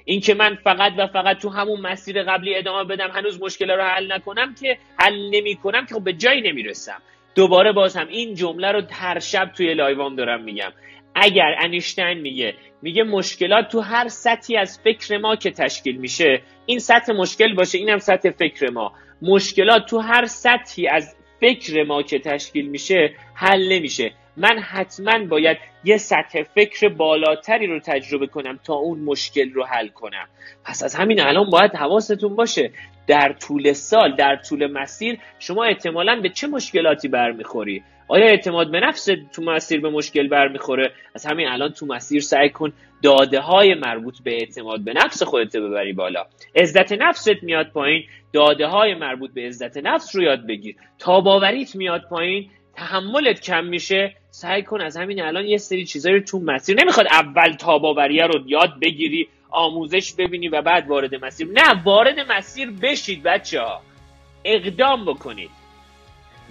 اینکه 0.05 0.33
من 0.33 0.55
فقط 0.63 0.93
و 0.97 1.07
فقط 1.07 1.37
تو 1.37 1.49
همون 1.49 1.81
مسیر 1.81 2.23
قبلی 2.23 2.55
ادامه 2.55 2.83
بدم 2.83 3.11
هنوز 3.11 3.41
مشکل 3.41 3.71
رو 3.71 3.83
حل 3.83 4.11
نکنم 4.11 4.55
که 4.61 4.77
حل 4.99 5.29
نمی 5.29 5.55
کنم 5.55 5.85
که 5.85 5.95
خب 5.95 6.03
به 6.03 6.13
جایی 6.13 6.41
نمی‌رسم. 6.41 7.01
دوباره 7.35 7.71
باز 7.71 7.95
هم 7.95 8.07
این 8.07 8.35
جمله 8.35 8.71
رو 8.71 8.81
هر 8.91 9.19
شب 9.19 9.51
توی 9.57 9.73
لایوام 9.73 10.15
دارم 10.15 10.43
میگم. 10.43 10.71
اگر 11.15 11.55
انیشتین 11.59 12.13
میگه 12.13 12.53
میگه 12.81 13.03
مشکلات 13.03 13.67
تو 13.67 13.79
هر 13.79 14.07
سطحی 14.07 14.57
از 14.57 14.79
فکر 14.83 15.17
ما 15.17 15.35
که 15.35 15.51
تشکیل 15.51 15.97
میشه. 15.97 16.41
این 16.65 16.79
سطح 16.79 17.13
مشکل 17.13 17.55
باشه 17.55 17.77
اینم 17.77 17.97
سطح 17.97 18.29
فکر 18.29 18.69
ما. 18.69 18.91
مشکلات 19.21 19.85
تو 19.85 19.99
هر 19.99 20.25
سطحی 20.25 20.87
از 20.87 21.15
فکر 21.39 21.83
ما 21.83 22.03
که 22.03 22.19
تشکیل 22.19 22.67
میشه 22.69 23.13
حل 23.35 23.73
نمیشه. 23.73 24.11
من 24.37 24.59
حتما 24.59 25.25
باید 25.25 25.57
یه 25.83 25.97
سطح 25.97 26.43
فکر 26.43 26.89
بالاتری 26.89 27.67
رو 27.67 27.79
تجربه 27.79 28.27
کنم 28.27 28.59
تا 28.63 28.73
اون 28.73 28.99
مشکل 28.99 29.51
رو 29.51 29.65
حل 29.65 29.87
کنم. 29.87 30.27
پس 30.65 30.83
از 30.83 30.95
همین 30.95 31.21
الان 31.21 31.49
باید 31.49 31.75
حواستون 31.75 32.35
باشه. 32.35 32.71
در 33.07 33.33
طول 33.33 33.73
سال 33.73 34.15
در 34.15 34.35
طول 34.35 34.71
مسیر 34.71 35.19
شما 35.39 35.63
احتمالا 35.63 36.21
به 36.21 36.29
چه 36.29 36.47
مشکلاتی 36.47 37.07
برمیخوری؟ 37.07 37.83
آیا 38.11 38.25
اعتماد 38.25 38.71
به 38.71 38.79
نفس 38.79 39.09
تو 39.33 39.41
مسیر 39.41 39.81
به 39.81 39.89
مشکل 39.89 40.27
برمیخوره؟ 40.27 40.91
از 41.15 41.25
همین 41.25 41.47
الان 41.47 41.71
تو 41.71 41.85
مسیر 41.85 42.21
سعی 42.21 42.49
کن 42.49 42.73
داده 43.03 43.39
های 43.39 43.73
مربوط 43.73 44.21
به 44.23 44.33
اعتماد 44.33 44.83
به 44.83 44.93
نفس 44.93 45.23
خودت 45.23 45.55
ببری 45.55 45.93
بالا. 45.93 46.25
عزت 46.55 46.91
نفست 46.91 47.43
میاد 47.43 47.67
پایین 47.67 48.03
داده 48.33 48.67
های 48.67 48.95
مربوط 48.95 49.33
به 49.33 49.41
عزت 49.41 49.77
نفس 49.77 50.15
رو 50.15 50.23
یاد 50.23 50.47
بگیر. 50.47 50.75
تاباوریت 50.99 51.75
میاد 51.75 52.01
پایین 52.09 52.49
تحملت 52.75 53.41
کم 53.41 53.65
میشه. 53.65 54.15
سعی 54.29 54.63
کن 54.63 54.81
از 54.81 54.97
همین 54.97 55.21
الان 55.21 55.45
یه 55.45 55.57
سری 55.57 55.85
چیزایی 55.85 56.15
رو 56.15 56.23
تو 56.23 56.39
مسیر 56.39 56.81
نمی‌خواد 56.81 57.07
اول 57.11 57.51
تاباوریه 57.53 58.25
رو 58.25 58.43
یاد 58.47 58.79
بگیری 58.81 59.27
آموزش 59.49 60.13
ببینی 60.13 60.47
و 60.47 60.61
بعد 60.61 60.87
وارد 60.87 61.15
مسیر. 61.25 61.47
نه 61.47 61.83
وارد 61.83 62.19
مسیر 62.19 62.71
بشید 62.71 63.23
بچه 63.23 63.61
ها 63.61 63.81
اقدام 64.45 65.05
بکنید. 65.05 65.60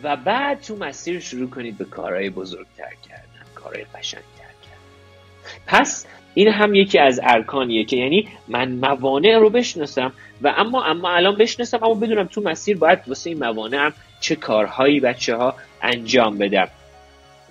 و 0.03 0.17
بعد 0.17 0.61
تو 0.61 0.77
مسیر 0.77 1.21
شروع 1.21 1.51
کنید 1.51 1.79
به 1.79 1.85
کارهای 1.85 2.31
بزرگتر 2.31 2.95
کردن 3.09 3.45
کارهای 3.55 3.85
قشنگتر 3.95 4.27
کردن. 4.37 4.81
پس 5.67 6.07
این 6.35 6.49
هم 6.49 6.75
یکی 6.75 6.99
از 6.99 7.21
ارکانیه 7.23 7.85
که 7.85 7.97
یعنی 7.97 8.29
من 8.49 8.73
موانع 8.73 9.39
رو 9.39 9.51
بشناسم 9.51 10.13
و 10.43 10.55
اما 10.57 10.85
اما 10.85 11.11
الان 11.11 11.37
بشناسم 11.37 11.85
اما 11.85 11.95
بدونم 11.95 12.27
تو 12.27 12.41
مسیر 12.41 12.77
باید 12.77 12.99
واسه 13.07 13.31
این 13.31 13.39
موانع 13.39 13.77
هم 13.77 13.93
چه 14.21 14.37
کارهایی 14.37 15.01
بچه 15.01 15.37
ها 15.37 15.55
انجام 15.83 16.39
بدم. 16.39 16.69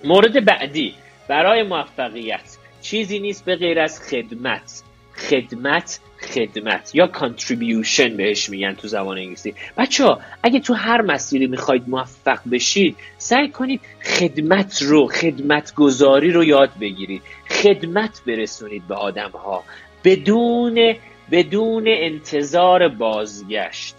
مورد 0.04 0.46
بعدی 0.46 0.94
برای 1.28 1.64
موفقیت. 1.64 2.58
چیزی 2.82 3.20
نیست 3.20 3.46
به 3.46 3.56
غیر 3.56 3.80
از 3.80 4.02
خدمت. 4.10 4.84
خدمت 5.20 6.00
خدمت 6.22 6.96
یا 6.96 7.08
contribution 7.08 8.18
بهش 8.18 8.50
میگن 8.50 8.74
تو 8.74 8.88
زبان 8.88 9.18
انگلیسی. 9.18 9.54
بچه 9.78 10.04
ها 10.04 10.22
اگه 10.44 10.60
تو 10.60 10.74
هر 10.74 11.02
مسیری 11.02 11.48
می‌خواید 11.48 11.90
موفق 11.90 12.40
بشید 12.52 12.96
سعی 13.18 13.50
کنید 13.50 13.82
خدمت 14.04 14.82
رو 14.82 15.08
خدمت 15.08 15.76
گذاری 15.76 16.32
رو 16.32 16.44
یاد 16.44 16.72
بگیرید. 16.82 17.22
خدمت 17.50 18.22
برسونید 18.28 18.88
به 18.88 18.96
آدم 18.96 19.32
ها 19.32 19.64
بدون 20.04 20.96
بدون 21.32 21.84
انتظار 21.88 22.88
بازگشت. 22.88 23.96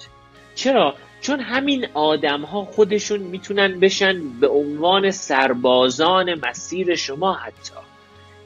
چرا؟ 0.55 0.95
چون 1.21 1.41
همین 1.41 1.87
آدم 1.95 2.41
ها 2.41 2.65
خودشون 2.65 3.21
می‌تونن 3.21 3.81
بشن 3.81 4.41
به 4.41 4.49
عنوان 4.49 5.11
سربازان 5.11 6.35
مسیر 6.49 6.95
شما 6.95 7.35
حتی. 7.35 7.90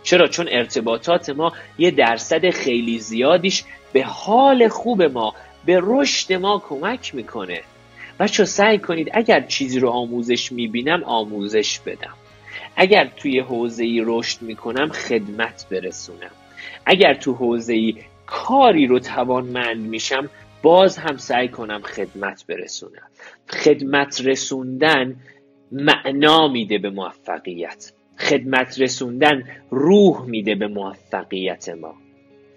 چرا؟ 0.04 0.26
چون 0.26 0.48
ارتباطات 0.50 1.30
ما 1.30 1.52
یه 1.78 1.90
درصد 1.90 2.50
خیلی 2.50 2.98
زیادیش 2.98 3.64
به 3.92 4.04
حال 4.04 4.68
خوب 4.68 5.02
ما 5.02 5.34
به 5.64 5.80
رشد 5.82 6.32
ما 6.32 6.62
کمک 6.68 7.14
می‌کنه. 7.14 7.60
بچه 8.20 8.44
سعی 8.44 8.78
کنید 8.78 9.10
اگر 9.12 9.40
چیزی 9.40 9.80
رو 9.80 9.88
آموزش 9.88 10.52
می‌بینم 10.52 11.04
آموزش 11.04 11.78
بدم. 11.78 12.14
اگر 12.76 13.10
توی 13.16 13.40
حوزه 13.40 13.84
ای 13.84 14.02
رشد 14.06 14.42
می‌کنم 14.42 14.88
خدمت 14.88 15.66
برسونم. 15.70 16.30
اگر 16.86 17.14
تو 17.14 17.34
حوزه 17.34 17.72
ای 17.72 17.94
کاری 18.26 18.86
رو 18.86 18.98
توانمند 18.98 19.80
میشم 19.80 20.30
باز 20.62 20.98
هم 20.98 21.16
سعی 21.16 21.48
کنم 21.48 21.82
خدمت 21.82 22.46
برسونم. 22.46 23.08
خدمت 23.50 24.20
رسوندن 24.24 25.16
معنا 25.72 26.48
میده 26.48 26.78
به 26.78 26.90
موفقیت. 26.90 27.92
خدمت 28.18 28.80
رسوندن 28.80 29.42
روح 29.70 30.26
میده 30.26 30.54
به 30.54 30.66
موفقیت 30.66 31.68
ما. 31.68 31.94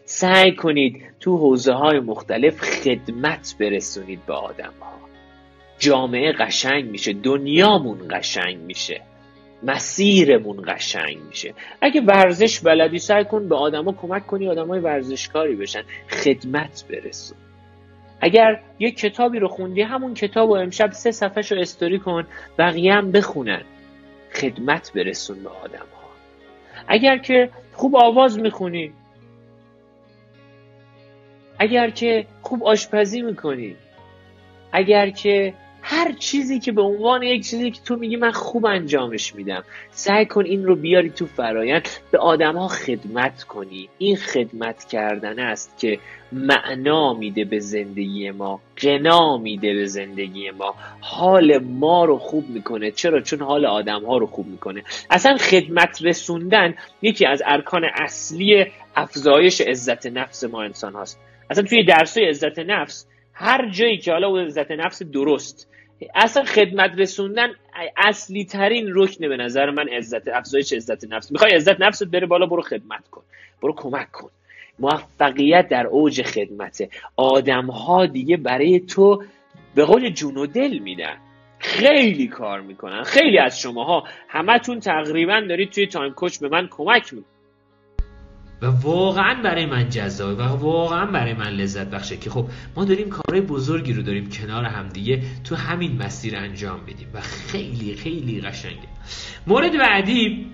سعی 0.06 0.56
کنید 0.56 1.04
تو 1.20 1.38
حوزه 1.38 1.74
های 1.74 2.00
مختلف 2.00 2.62
خدمت 2.62 3.56
برسونید 3.60 4.26
به 4.26 4.34
آدم 4.34 4.74
ها 4.82 4.98
جامعه 5.80 6.32
قشنگ 6.32 6.90
میشه 6.90 7.14
دنیامون 7.14 7.98
قشنگ 8.10 8.58
میشه 8.58 9.02
مسیرمون 9.64 10.64
قشنگ 10.68 11.18
میشه. 11.30 11.54
اگه 11.82 12.02
ورزش 12.02 12.60
بلدی 12.60 13.00
سعی 13.00 13.26
کن 13.26 13.50
به 13.50 13.56
آدما 13.56 13.92
کمک 13.92 14.28
کنی 14.28 14.48
آدمای 14.48 14.80
ورزشکاری 14.80 15.56
بشن 15.56 15.84
خدمت 16.10 16.86
برسون. 16.90 17.38
اگر 18.22 18.62
یه 18.80 18.92
کتابی 18.92 19.40
رو 19.40 19.48
خوندی 19.48 19.82
همون 19.82 20.14
کتاب 20.14 20.50
و 20.50 20.54
امشب 20.54 20.92
سه 20.92 21.12
صفحه 21.12 21.42
رو 21.42 21.62
استوری 21.62 22.00
کن 22.00 22.28
بقیه 22.58 22.94
هم 22.94 23.12
بخونن. 23.12 23.62
خدمت 24.34 24.92
برسون 24.94 25.44
به 25.44 25.50
آدم 25.50 25.80
ها 25.80 26.08
اگر 26.88 27.18
که 27.18 27.50
خوب 27.74 27.96
آواز 27.96 28.40
می‌خونی 28.40 28.94
اگر 31.60 31.90
که 31.90 32.28
خوب 32.42 32.64
آشپزی 32.64 33.22
می‌کنی 33.22 33.76
اگر 34.72 35.10
که 35.10 35.54
هر 35.90 36.12
چیزی 36.12 36.60
که 36.60 36.72
به 36.72 36.82
عنوان 36.82 37.24
یک 37.24 37.50
چیزی 37.50 37.72
که 37.72 37.82
تو 37.86 37.96
میگی 37.96 38.16
من 38.16 38.32
خوب 38.32 38.66
انجامش 38.66 39.36
میدم. 39.36 39.64
سعی 39.92 40.26
کن 40.26 40.46
این 40.46 40.66
رو 40.66 40.76
بیاری 40.76 41.10
تو 41.10 41.26
فرایند. 41.26 41.90
به 42.12 42.18
آدما 42.18 42.68
خدمت 42.68 43.44
کنی. 43.44 43.90
این 43.98 44.16
خدمت 44.16 44.84
کردن 44.84 45.40
است 45.40 45.80
که 45.80 46.00
معنا 46.32 47.14
میده 47.14 47.46
به 47.46 47.60
زندگی 47.60 48.32
ما. 48.32 48.62
قنا 48.78 49.38
میده 49.38 49.74
به 49.74 49.86
زندگی 49.86 50.52
ما. 50.52 50.76
حال 51.02 51.58
ما 51.58 52.06
رو 52.06 52.18
خوب 52.18 52.50
می‌کنه. 52.50 52.92
چرا؟ 52.92 53.22
چون 53.22 53.42
حال 53.42 53.66
آدم 53.66 54.06
ها 54.06 54.18
رو 54.18 54.26
خوب 54.26 54.48
می‌کنه. 54.48 54.84
اصلا 55.10 55.38
خدمت 55.38 56.00
رسوندن 56.02 56.76
یکی 57.02 57.26
از 57.26 57.44
ارکان 57.46 57.86
اصلی 57.96 58.66
افزایش 58.96 59.62
عزت 59.62 60.06
نفس 60.06 60.44
ما 60.44 60.64
انسان 60.64 60.94
هاست. 60.94 61.20
اصلا 61.50 61.64
توی 61.64 61.84
درسای 61.84 62.30
عزت 62.30 62.60
نفس 62.60 63.07
هر 63.40 63.70
جایی 63.70 63.98
که 63.98 64.12
حالا 64.12 64.38
عزت 64.38 64.72
نفس 64.72 65.04
درست. 65.04 65.70
اصلا 66.16 66.44
خدمت 66.44 66.92
رسوندن 66.98 67.48
اصلی 67.98 68.46
ترین 68.46 68.86
رکن 68.90 69.30
به 69.30 69.38
نظر 69.38 69.70
من 69.70 69.90
عزت 69.90 70.28
افزایش 70.28 70.74
عزت 70.74 71.14
نفس. 71.14 71.32
می‌خوای 71.32 71.52
عزت 71.52 71.82
نفست 71.82 72.04
بره 72.04 72.28
بالا 72.28 72.46
برو 72.46 72.62
خدمت 72.62 73.08
کن. 73.12 73.22
برو 73.62 73.74
کمک 73.74 74.12
کن. 74.12 74.30
موفقیت 74.80 75.68
در 75.70 75.88
اوج 75.88 76.22
خدمته. 76.22 76.90
آدم 77.16 77.66
ها 77.66 78.06
دیگه 78.06 78.38
برای 78.38 78.80
تو 78.80 79.24
به 79.76 79.86
قول 79.86 80.10
جون 80.10 80.38
و 80.38 80.46
دل 80.46 80.78
میدن. 80.78 81.18
خیلی 81.60 82.28
کار 82.28 82.62
می‌کنن. 82.62 83.04
خیلی 83.04 83.38
از 83.38 83.60
شماها. 83.60 84.04
همتون 84.28 84.80
تقریبا 84.80 85.42
دارید 85.50 85.70
توی 85.70 85.88
تایم 85.88 86.14
کوچ 86.14 86.40
به 86.40 86.50
من 86.50 86.68
کمک 86.72 87.14
می‌کنید. 87.14 87.37
و 88.62 88.66
واقعا 88.66 89.42
برای 89.44 89.66
من 89.66 89.90
جذابه 89.90 90.44
و 90.44 90.48
واقعا 90.48 91.06
برای 91.06 91.34
من 91.34 91.48
لذت 91.48 91.88
بخشه 91.88 92.18
که 92.18 92.30
خب 92.30 92.50
ما 92.76 92.86
داریم 92.86 93.10
کارهای 93.10 93.42
بزرگی 93.42 93.94
رو 93.94 94.02
داریم 94.02 94.30
کنار 94.30 94.66
همدیگه 94.66 95.22
تو 95.44 95.56
همین 95.56 96.04
مسیر 96.04 96.36
انجام 96.36 96.86
بدیم 96.86 97.08
و 97.14 97.22
خیلی 97.22 97.96
خیلی 97.96 98.42
قشنگه. 98.42 98.88
مورد 99.48 99.78
بعدی 99.78 100.48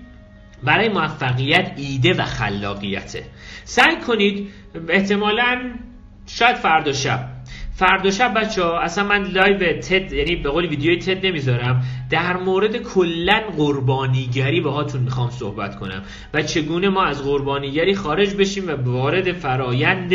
برای 0.62 0.88
موفقیت 0.88 1.72
ایده 1.76 2.14
و 2.14 2.24
خلاقیته. 2.24 3.24
سعی 3.64 3.96
کنید 3.96 4.48
احتمالا 4.88 5.70
شاید 6.26 6.56
فردا 6.56 6.92
شب 6.92 7.33
فردا 7.76 8.10
شب 8.10 8.34
بچه 8.34 8.62
ها 8.62 8.80
اصلا 8.80 9.04
من 9.04 9.22
live 9.22 9.80
TED 9.80 10.12
یعنی 10.12 10.36
به 10.36 10.50
قول 10.50 10.66
ویدیوی 10.66 10.98
TED 10.98 11.26
نمی‌ذارم. 11.26 11.82
در 12.10 12.36
مورد 12.36 12.76
کلا 12.76 13.42
قربانیگری 13.56 14.60
باهاتون 14.60 15.02
می‌خوام 15.02 15.30
صحبت 15.30 15.76
کنم 15.76 16.02
و 16.34 16.42
چگونه 16.42 16.88
ما 16.88 17.04
از 17.04 17.22
قربانیگری 17.22 17.94
خارج 17.94 18.34
بشیم 18.34 18.68
و 18.68 18.70
وارد 18.70 19.32
فرایند 19.32 20.08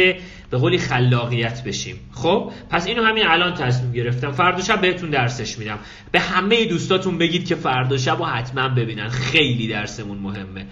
به 0.50 0.58
قولی 0.58 0.78
خلاقیت 0.78 1.64
بشیم. 1.64 1.96
خب 2.14 2.52
پس 2.70 2.88
اینو 2.88 3.04
همین 3.04 3.24
الان 3.28 3.54
تصمیم 3.54 3.92
گرفتم. 3.92 4.32
فردا 4.32 4.62
شب 4.62 4.82
بهتون 4.82 5.10
درسش 5.10 5.60
میدم. 5.60 5.80
به 6.12 6.20
همه 6.20 6.66
دوستاتون 6.66 7.18
بگید 7.18 7.48
که 7.48 7.56
فردا 7.56 7.98
شب 7.98 8.18
رو 8.20 8.26
حتما 8.26 8.70
ببینن. 8.70 9.10
خیلی 9.10 9.68
درسمون 9.68 10.18
مهمه. 10.18 10.66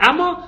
اما 0.00 0.38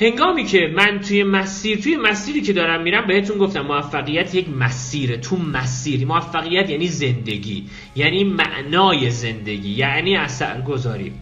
هنگامی 0.00 0.44
که 0.44 0.72
من 0.76 1.00
توی 1.00 1.22
مسیر 1.22 1.80
توی 1.80 1.96
مسیری 1.96 2.40
که 2.40 2.52
دارم 2.52 2.82
میرم 2.82 3.06
بهتون 3.06 3.38
گفتم 3.38 3.60
موفقیت 3.60 4.34
یک 4.34 4.48
مسیره. 4.48 5.16
تو 5.16 5.36
مسیر 5.36 6.06
موفقیت 6.06 6.70
یعنی 6.70 6.88
زندگی 6.88 7.66
یعنی 7.96 8.24
معنای 8.24 9.10
زندگی 9.10 9.70
یعنی 9.70 10.16
اثرگذاری. 10.16 11.12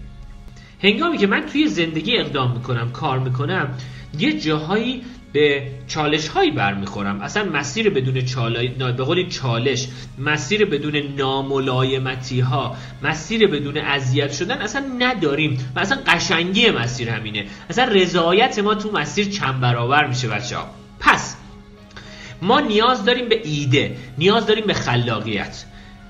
هنگامی 0.82 1.18
که 1.18 1.26
من 1.26 1.46
توی 1.46 1.68
زندگی 1.68 2.16
اقدام 2.16 2.52
می‌کنم 2.52 2.92
کار 2.92 3.18
می‌کنم 3.18 3.74
یه 4.18 4.40
جاهایی 4.40 5.02
به 5.32 5.62
چالش 5.88 6.28
هایی 6.28 6.50
برمیخورم. 6.50 7.20
اصلا 7.20 7.44
مسیر 7.44 7.90
بدون 7.90 8.24
چالش 8.24 8.70
به 8.96 9.04
قولی 9.04 9.28
چالش 9.28 9.88
مسیر 10.18 10.64
بدون 10.64 10.96
ناملایمتی 11.16 12.40
ها 12.40 12.76
مسیر 13.02 13.46
بدون 13.46 13.78
اذیت 13.78 14.32
شدن 14.32 14.58
اصلا 14.58 14.84
نداریم 14.98 15.72
و 15.76 15.80
اصلا 15.80 15.98
قشنگی 16.06 16.70
مسیر 16.70 17.10
همینه. 17.10 17.46
اصلا 17.70 17.84
رضایت 17.84 18.58
ما 18.58 18.74
تو 18.74 18.92
مسیر 18.92 19.30
چند 19.30 19.60
برابر 19.60 20.06
میشه 20.06 20.28
بچه 20.28 20.56
ها 20.56 20.70
پس 21.00 21.36
ما 22.42 22.60
نیاز 22.60 23.04
داریم 23.04 23.28
به 23.28 23.40
ایده 23.44 23.96
نیاز 24.18 24.46
داریم 24.46 24.66
به 24.66 24.74
خلاقیت. 24.74 25.64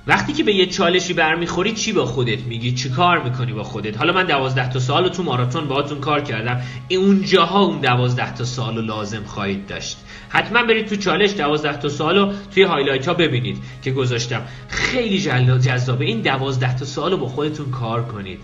وقتی 0.06 0.32
که 0.32 0.44
به 0.44 0.54
یه 0.54 0.66
چالشی 0.66 1.12
برمیخوری 1.12 1.72
چی 1.72 1.92
با 1.92 2.06
خودت 2.06 2.40
میگی؟ 2.40 2.72
چی 2.72 2.90
کار 2.90 3.22
می‌کنی 3.22 3.52
با 3.52 3.62
خودت؟ 3.62 3.98
حالا 3.98 4.12
من 4.12 4.26
دوازده 4.26 4.70
تا 4.70 4.78
سوال 4.78 5.08
تو 5.08 5.22
ماراتون 5.22 5.68
باهاتون 5.68 6.00
کار 6.00 6.20
کردم. 6.20 6.60
اونجاها 6.90 7.60
اون 7.60 7.80
دوازده 7.80 8.34
تا 8.34 8.44
سوال 8.44 8.76
رو 8.76 8.82
لازم 8.82 9.22
خواهید 9.24 9.66
داشت. 9.66 9.96
حتما 10.28 10.62
برید 10.62 10.86
تو 10.86 10.96
چالش 10.96 11.32
دوازده 11.32 11.76
تا 11.76 11.88
سوال 11.88 12.18
رو 12.18 12.32
توی 12.54 12.62
highlight 12.62 13.08
ها 13.08 13.14
ببینید 13.14 13.56
که 13.82 13.92
گذاشتم. 13.92 14.42
خیلی 14.68 15.20
جذابه. 15.60 16.04
این 16.04 16.20
دوازده 16.20 16.76
تا 16.76 16.84
سوال 16.84 17.10
رو 17.10 17.16
با 17.16 17.28
خودتون 17.28 17.70
کار 17.70 18.04
کنید. 18.04 18.40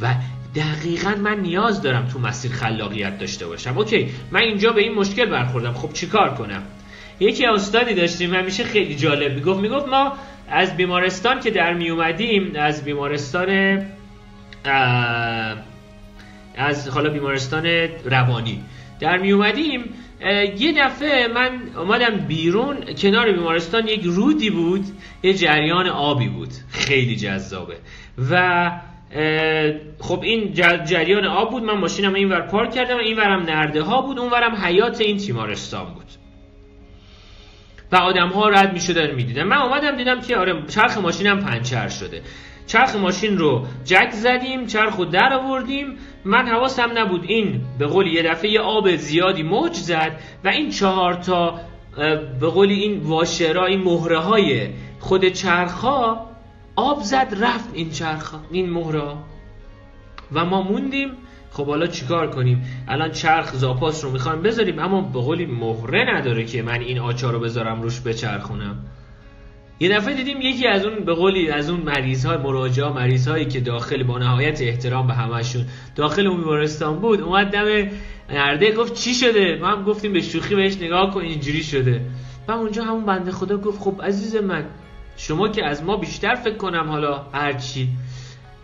و 0.00 0.14
دقیقا 0.54 1.14
من 1.22 1.40
نیاز 1.40 1.82
دارم 1.82 2.08
تو 2.08 2.18
مسیر 2.18 2.52
خلاقیت 2.52 3.18
داشته 3.18 3.46
باشم. 3.46 3.78
OK 3.78 4.08
من 4.30 4.40
اینجا 4.40 4.72
به 4.72 4.82
این 4.82 4.94
مشکل 4.94 5.26
برخوردم. 5.26 5.72
خب 5.72 5.92
چی 5.92 6.06
کار 6.06 6.34
کنم؟ 6.34 6.62
یکی 7.20 7.46
استادی 7.46 7.94
داشتیم. 7.94 8.34
همیشه 8.34 8.64
خیلی 8.64 8.94
جالب 8.94 9.34
می‌گفت. 9.34 9.60
می‌گفت 9.60 9.88
ما 9.88 10.12
از 10.50 10.76
بیمارستان 10.76 11.40
که 11.40 11.50
در 11.50 11.74
می 11.74 11.90
اومدیم 11.90 12.52
از 12.56 12.84
بیمارستان 12.84 13.82
از 16.56 16.88
حالا 16.88 17.10
بیمارستان 17.10 17.66
روانی 18.04 18.64
در 19.00 19.18
می 19.18 19.32
اومدیم. 19.32 19.84
یه 20.58 20.72
دفعه 20.84 21.28
من 21.28 21.60
اومدم 21.76 22.16
بیرون 22.16 22.76
کنار 22.98 23.32
بیمارستان 23.32 23.88
یک 23.88 24.02
رودی 24.04 24.50
بود 24.50 24.84
یه 25.22 25.34
جریان 25.34 25.86
آبی 25.86 26.28
بود. 26.28 26.48
خیلی 26.70 27.16
جذابه. 27.16 27.76
و 28.30 28.70
خب 29.98 30.20
این 30.22 30.54
جریان 30.84 31.24
آب 31.24 31.50
بود. 31.50 31.62
من 31.62 31.78
ماشینم 31.78 32.14
این 32.14 32.28
ور 32.28 32.40
پارک 32.40 32.74
کردم 32.74 32.98
این 32.98 33.16
ورم 33.16 33.42
نرده 33.42 33.82
ها 33.82 34.02
بود 34.02 34.18
اون 34.18 34.30
ورم 34.30 34.54
حیات 34.54 35.00
این 35.00 35.16
تیمارستان 35.16 35.94
بود. 35.94 36.06
و 37.92 37.96
آدم 37.96 38.28
ها 38.28 38.48
رد 38.48 38.72
می 38.72 38.80
شدن 38.80 39.14
می 39.14 39.24
دیدن 39.24 39.42
من 39.42 39.56
اومدم 39.56 39.96
دیدم 39.96 40.20
که 40.20 40.36
آره 40.36 40.62
چرخ 40.66 40.98
ماشینم 40.98 41.40
پنچر 41.40 41.88
شده. 41.88 42.22
چرخ 42.66 42.96
ماشین 42.96 43.38
رو 43.38 43.66
جک 43.84 44.10
زدیم 44.10 44.66
چرخ 44.66 44.96
رو 44.96 45.04
در 45.04 45.32
آوردیم. 45.32 45.98
من 46.24 46.48
حواسم 46.48 46.98
نبود 46.98 47.24
این 47.24 47.60
به 47.78 47.86
قولی 47.86 48.10
یه 48.10 48.22
دفعه 48.22 48.50
یه 48.50 48.60
آب 48.60 48.96
زیادی 48.96 49.42
موج 49.42 49.72
زد 49.72 50.20
و 50.44 50.48
این 50.48 50.70
چهار 50.70 51.14
تا 51.14 51.60
به 52.40 52.46
قولی 52.46 52.74
این 52.74 53.00
واشرا 53.00 53.66
این 53.66 53.80
مهره 53.80 54.18
های 54.18 54.68
خود 55.00 55.28
چرخا 55.28 56.26
آب 56.76 57.02
زد 57.02 57.36
رفت 57.40 57.70
این 57.74 57.90
چرخ 57.90 58.34
این 58.50 58.70
مهره 58.70 59.02
و 60.32 60.44
ما 60.44 60.62
موندیم 60.62 61.10
خب 61.50 61.66
حالا 61.66 61.86
چیکار 61.86 62.30
کنیم؟ 62.30 62.62
الان 62.88 63.10
چرخ 63.10 63.54
زاپاس 63.54 64.04
رو 64.04 64.10
می‌خوایم 64.10 64.42
بذاریم 64.42 64.78
اما 64.78 65.00
به 65.00 65.20
قولی 65.20 65.46
مهره 65.46 66.04
نداره 66.16 66.44
که 66.44 66.62
من 66.62 66.80
این 66.80 66.98
آچار 66.98 67.32
رو 67.32 67.40
بذارم 67.40 67.82
روش 67.82 68.00
بچرخونم. 68.00 68.78
یه 69.82 69.96
دفعه 69.96 70.14
دیدیم 70.14 70.40
یکی 70.40 70.66
از 70.66 70.84
اون 70.84 71.04
به 71.04 71.14
قولی 71.14 71.50
از 71.50 71.70
اون 71.70 71.80
مریض 71.80 72.26
های 72.26 72.36
مراجعه 72.36 72.92
مریض 72.92 73.28
هایی 73.28 73.44
که 73.44 73.60
داخل 73.60 74.02
با 74.02 74.18
نهایت 74.18 74.62
احترام 74.62 75.06
به 75.06 75.14
همشون 75.14 75.64
داخل 75.96 76.26
اون 76.26 76.36
بیمارستان 76.40 77.00
بود 77.00 77.20
اومد 77.20 77.50
دم 77.50 77.90
نرده 78.30 78.72
گفت 78.72 78.94
چی 78.94 79.14
شده؟ 79.14 79.58
ما 79.60 79.68
هم 79.68 79.84
گفتیم 79.84 80.12
به 80.12 80.20
شوخی 80.20 80.54
بهش 80.54 80.76
نگاه 80.76 81.10
کن 81.14 81.20
اینجوری 81.20 81.62
شده. 81.62 82.00
و 82.48 82.52
اونجا 82.52 82.84
همون 82.84 83.04
بنده 83.04 83.30
خدا 83.30 83.56
گفت 83.56 83.80
خب 83.80 84.02
عزیز 84.02 84.36
من 84.36 84.64
شما 85.16 85.48
که 85.48 85.66
از 85.66 85.84
ما 85.84 85.96
بیشتر 85.96 86.34
فکر 86.34 86.56
کنم 86.56 86.88
حالا 86.88 87.26
هرچی. 87.32 87.88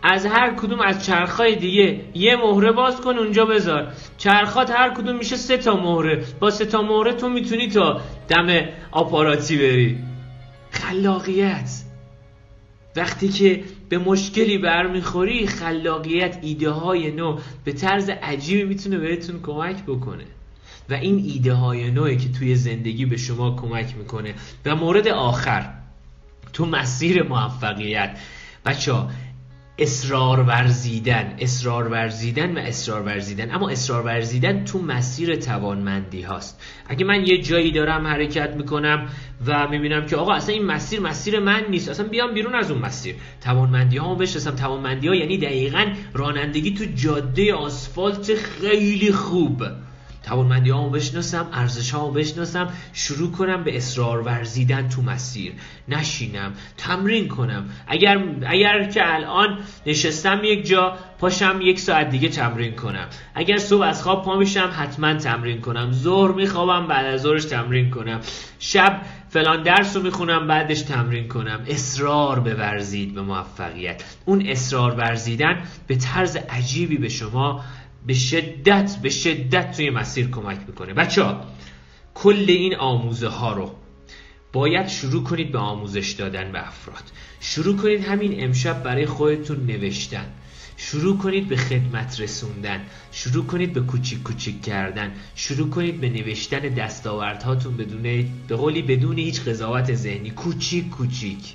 از 0.03 0.25
هر 0.25 0.53
کدوم 0.55 0.81
از 0.81 1.05
چرخهای 1.05 1.55
دیگه. 1.55 2.01
یه 2.13 2.35
مهره 2.35 2.71
باز 2.71 3.01
کن 3.01 3.17
اونجا 3.17 3.45
بذار. 3.45 3.93
چرخات 4.17 4.71
هر 4.71 4.89
کدوم 4.93 5.15
میشه 5.15 5.35
سه 5.35 5.57
تا 5.57 5.75
مهره. 5.75 6.25
با 6.39 6.49
سه 6.51 6.65
تا 6.65 6.81
مهره 6.81 7.13
تو 7.13 7.29
می‌تونی 7.29 7.67
تا 7.67 8.01
دم 8.27 8.65
آپاراتی 8.91 9.57
بری. 9.57 9.97
خلاقیت. 10.71 11.69
وقتی 12.95 13.29
که 13.29 13.63
به 13.89 13.97
مشکلی 13.97 14.57
برمیخوری 14.57 15.47
خلاقیت 15.47 16.39
ایده 16.41 16.69
های 16.69 17.11
نو 17.11 17.39
به 17.63 17.71
طرز 17.71 18.09
عجیبی 18.09 18.63
می‌تونه 18.63 18.97
بهتون 18.97 19.41
کمک 19.41 19.83
بکنه. 19.83 20.25
و 20.89 20.93
این 20.93 21.23
ایده 21.27 21.53
های 21.53 21.91
نوعی 21.91 22.17
که 22.17 22.31
توی 22.31 22.55
زندگی 22.55 23.05
به 23.05 23.17
شما 23.17 23.55
کمک 23.55 23.95
می‌کنه. 23.97 24.33
و 24.65 24.75
مورد 24.75 25.07
آخر 25.07 25.69
تو 26.53 26.65
مسیر 26.65 27.23
موفقیت. 27.23 28.17
بچه 28.65 28.93
اصرار 29.79 30.39
ورزیدن 30.39 31.35
اصرار 31.39 31.87
ورزیدن 31.87 32.57
و 32.57 32.59
اصرار 32.59 33.01
ورزیدن. 33.01 33.51
اما 33.51 33.69
اصرار 33.69 34.05
ورزیدن 34.05 34.63
تو 34.63 34.81
مسیر 34.81 35.35
توانمندی 35.35 36.21
هاست. 36.21 36.61
اگه 36.87 37.05
من 37.05 37.25
یه 37.25 37.41
جایی 37.41 37.71
دارم 37.71 38.07
حرکت 38.07 38.55
می‌کنم 38.55 39.09
و 39.45 39.67
می‌بینم 39.67 40.05
که 40.05 40.15
آقا 40.15 40.33
اصلا 40.33 40.55
این 40.55 40.65
مسیر 40.65 40.99
مسیر 40.99 41.39
من 41.39 41.63
نیست 41.69 41.89
اصلا 41.89 42.07
بیام 42.07 42.33
بیرون 42.33 42.55
از 42.55 42.71
اون 42.71 42.81
مسیر. 42.81 43.15
توانمندی 43.41 43.97
ها 43.97 44.15
بشناسم. 44.15 44.55
توانمندی 44.55 45.07
ها 45.07 45.15
یعنی 45.15 45.37
دقیقا 45.37 45.85
رانندگی 46.13 46.73
تو 46.73 46.85
جاده 46.95 47.53
آسفالت 47.53 48.33
خیلی 48.33 49.11
خوب. 49.11 49.63
توانمندی 50.27 50.69
هامو 50.69 50.89
بشناسم 50.89 51.47
ارزش 51.53 51.91
هامو 51.91 52.11
بشناسم 52.11 52.67
شروع 52.93 53.31
کنم 53.31 53.63
به 53.63 53.77
اصرار 53.77 54.21
ورزیدن 54.21 54.89
تو 54.89 55.01
مسیر. 55.01 55.53
نشینم 55.87 56.53
تمرین 56.77 57.27
کنم. 57.27 57.69
اگر 57.87 58.23
اگر 58.47 58.83
که 58.83 59.15
الان 59.15 59.59
نشستم 59.85 60.41
یک 60.43 60.67
جا 60.67 60.97
پاشم 61.19 61.59
یک 61.61 61.79
ساعت 61.79 62.09
دیگه 62.09 62.29
تمرین 62.29 62.75
کنم. 62.75 63.07
اگر 63.35 63.57
صبح 63.57 63.83
از 63.83 64.03
خواب 64.03 64.25
پا 64.25 64.37
میشم 64.37 64.71
حتما 64.77 65.13
تمرین 65.13 65.61
کنم. 65.61 65.91
ظهر 65.91 66.31
میخوابم 66.31 66.87
بعد 66.87 67.05
از 67.05 67.21
ظهرش 67.21 67.45
تمرین 67.45 67.89
کنم. 67.89 68.19
شب 68.59 69.01
فلان 69.29 69.63
درس 69.63 69.95
رو 69.95 70.01
می‌خونم 70.01 70.47
بعدش 70.47 70.81
تمرین 70.81 71.27
کنم. 71.27 71.59
اصرار 71.67 72.39
بورزید 72.39 73.15
به 73.15 73.21
موفقیت. 73.21 74.03
اون 74.25 74.47
اصرار 74.47 74.91
ورزیدن 74.91 75.63
به 75.87 75.95
طرز 75.95 76.35
عجیبی 76.35 76.97
به 76.97 77.09
شما 77.09 77.63
به 78.05 78.13
شدت 78.13 78.97
به 79.01 79.09
شدت 79.09 79.75
توی 79.75 79.89
مسیر 79.89 80.29
کمک 80.29 80.59
می‌کنه. 80.67 80.93
بچه 80.93 81.23
ها 81.23 81.45
کل 82.13 82.45
این 82.47 82.75
آموزه 82.75 83.27
ها 83.27 83.53
رو 83.53 83.75
باید 84.53 84.87
شروع 84.87 85.23
کنید 85.23 85.51
به 85.51 85.59
آموزش 85.59 86.11
دادن 86.11 86.51
به 86.51 86.67
افراد. 86.67 87.03
شروع 87.39 87.75
کنید 87.75 88.03
همین 88.03 88.43
امشب 88.43 88.83
برای 88.83 89.05
خودتون 89.05 89.65
نوشتن. 89.65 90.25
شروع 90.77 91.17
کنید 91.17 91.47
به 91.47 91.55
خدمت 91.55 92.19
رسوندن. 92.19 92.81
شروع 93.11 93.45
کنید 93.45 93.73
به 93.73 93.81
کوچیک 93.81 94.23
کوچیک 94.23 94.61
کردن. 94.61 95.11
شروع 95.35 95.69
کنید 95.69 96.01
به 96.01 96.09
نوشتن 96.09 96.59
دستاوردهاتون 96.59 97.77
بدون 97.77 98.31
به 98.47 98.55
قولی 98.55 98.81
بدون 98.81 99.17
هیچ 99.17 99.41
قضاوت 99.41 99.93
ذهنی. 99.93 100.29
کوچیک 100.29 100.89
کوچیک. 100.89 101.53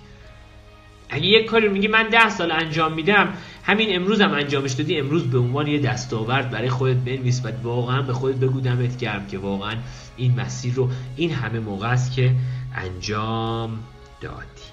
اگه 1.14 1.27
یک 1.27 1.46
کاری 1.46 1.68
میگی 1.68 1.88
من 1.88 2.09
ده 2.09 2.29
سال 2.29 2.53
انجام 2.53 2.92
میدم 2.92 3.29
همین 3.64 3.96
امروز 3.96 4.20
هم 4.20 4.33
انجامش 4.33 4.72
دادی 4.72 4.98
امروز 4.98 5.31
به 5.31 5.38
عنوان 5.38 5.66
یه 5.66 5.79
دستاورد 5.79 6.51
برای 6.51 6.70
خودت 6.70 6.96
بنویس 6.96 7.42
و 7.44 7.48
واقعا 7.62 8.03
به 8.03 8.12
خودت 8.12 8.37
بگو 8.37 8.61
دمت 8.61 8.98
گرم 8.98 9.27
که 9.27 9.38
واقعا 9.38 9.75
این 10.16 10.40
مسیر 10.40 10.75
رو 10.75 10.90
این 11.16 11.31
همه 11.31 11.59
موقع 11.59 11.88
است 11.88 12.12
که 12.12 12.35
انجام 12.77 13.79
دادی. 14.20 14.72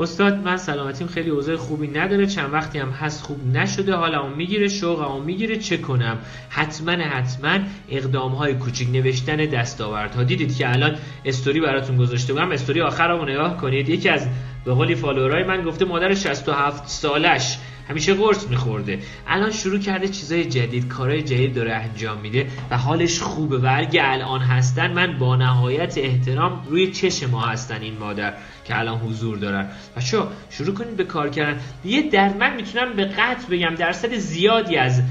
استاد 0.00 0.34
من 0.44 0.56
سلامتیم. 0.56 1.06
خیلی 1.06 1.30
اوضاع 1.30 1.56
خوبی 1.56 1.86
نداره. 1.86 2.26
چند 2.26 2.52
وقتی 2.52 2.78
هم 2.78 2.90
هست 2.90 3.22
خوب 3.22 3.56
نشده. 3.56 3.94
حالا 3.94 4.22
اون 4.22 4.32
می‌گیره 4.32 4.68
شوق 4.68 5.00
اون 5.00 5.24
می‌گیره 5.24 5.56
چه 5.56 5.76
کنم؟ 5.76 6.18
حتما 6.48 6.92
حتما 6.92 7.58
اقدام 7.88 8.32
های 8.32 8.54
کوچیک 8.54 8.88
نوشتن 8.88 9.36
دستاوردها. 9.36 10.22
دیدید 10.22 10.56
که 10.56 10.72
الان 10.72 10.96
استوری 11.24 11.60
براتون 11.60 11.96
گذاشته 11.96 12.32
بودم. 12.32 12.50
استوری 12.50 12.80
آخر 12.80 13.08
رو 13.08 13.24
نگاه 13.24 13.56
کنید. 13.56 13.88
یکی 13.88 14.08
از 14.08 14.26
به 14.64 14.74
قولی 14.74 14.94
فالوورای 14.94 15.44
من 15.44 15.62
گفته 15.62 15.84
مادر 15.84 16.14
67 16.14 16.88
سالش 16.88 17.58
همیشه 17.88 18.14
قرص 18.14 18.48
میخورده. 18.48 18.98
الان 19.26 19.50
شروع 19.50 19.78
کرده 19.78 20.08
چیزای 20.08 20.44
جدید 20.44 20.88
کارهای 20.88 21.22
جدید 21.22 21.54
داره 21.54 21.74
انجام 21.74 22.18
میده 22.18 22.46
و 22.70 22.78
حالش 22.78 23.20
خوبه 23.20 23.58
و 23.58 23.70
اگه 23.76 24.00
الان 24.04 24.40
هستن 24.40 24.92
من 24.92 25.18
با 25.18 25.36
نهایت 25.36 25.98
احترام 25.98 26.66
روی 26.68 26.90
چش 26.90 27.22
ما 27.22 27.40
هستن 27.40 27.80
این 27.80 27.98
مادر 27.98 28.34
که 28.64 28.78
الان 28.78 28.98
حضور 28.98 29.38
دارن. 29.38 29.68
و 29.96 30.00
شو 30.00 30.26
شروع 30.50 30.74
کنید 30.74 30.96
به 30.96 31.04
کار 31.04 31.28
کردن. 31.28 31.60
یه 31.84 32.10
در 32.10 32.32
من 32.32 32.56
می‌تونم 32.56 32.92
به 32.92 33.04
قطع 33.04 33.48
بگم 33.50 33.74
درصد 33.74 34.14
زیادی 34.14 34.76
از 34.76 35.02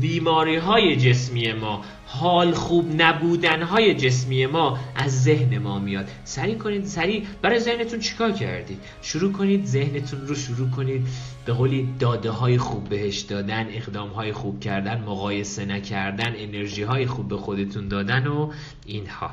بیماری 0.00 0.56
های 0.56 0.96
جسمی 0.96 1.52
ما 1.52 1.84
حال 2.10 2.52
خوب 2.52 3.02
نبودن 3.02 3.62
های 3.62 3.94
جسمی 3.94 4.46
ما 4.46 4.78
از 4.96 5.22
ذهن 5.22 5.58
ما 5.58 5.78
میاد. 5.78 6.08
سریع 6.24 6.54
کنید 6.54 6.84
سریع 6.84 7.26
برای 7.42 7.58
ذهنتون 7.58 8.00
چیکار 8.00 8.32
کردید؟ 8.32 8.78
شروع 9.02 9.32
کنید 9.32 9.64
ذهنتون 9.64 10.26
رو 10.26 10.34
شروع 10.34 10.70
کنید. 10.70 11.06
به 11.46 11.52
قولی 11.52 11.88
داده 11.98 12.30
های 12.30 12.58
خوب 12.58 12.88
بهش 12.88 13.18
دادن 13.20 13.66
اقدام 13.70 14.08
های 14.08 14.32
خوب 14.32 14.60
کردن 14.60 15.00
مقایسه 15.00 15.64
نکردن 15.64 16.32
انرژی 16.36 16.82
های 16.82 17.06
خوب 17.06 17.28
به 17.28 17.36
خودتون 17.36 17.88
دادن 17.88 18.26
و 18.26 18.52
اینها. 18.86 19.30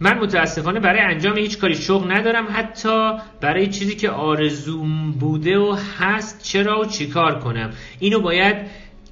من 0.00 0.18
متاسفانه 0.18 0.80
برای 0.80 1.00
انجام 1.00 1.36
هیچ 1.36 1.58
کاری 1.58 1.74
شوق 1.74 2.10
ندارم. 2.10 2.46
حتی 2.50 3.12
برای 3.40 3.66
چیزی 3.66 3.96
که 3.96 4.10
آرزوم 4.10 5.12
بوده 5.12 5.58
و 5.58 5.76
هست 5.98 6.42
چرا 6.42 6.80
و 6.80 6.84
چیکار 6.84 7.40
کنم؟ 7.40 7.70
اینو 7.98 8.20
باید 8.20 8.56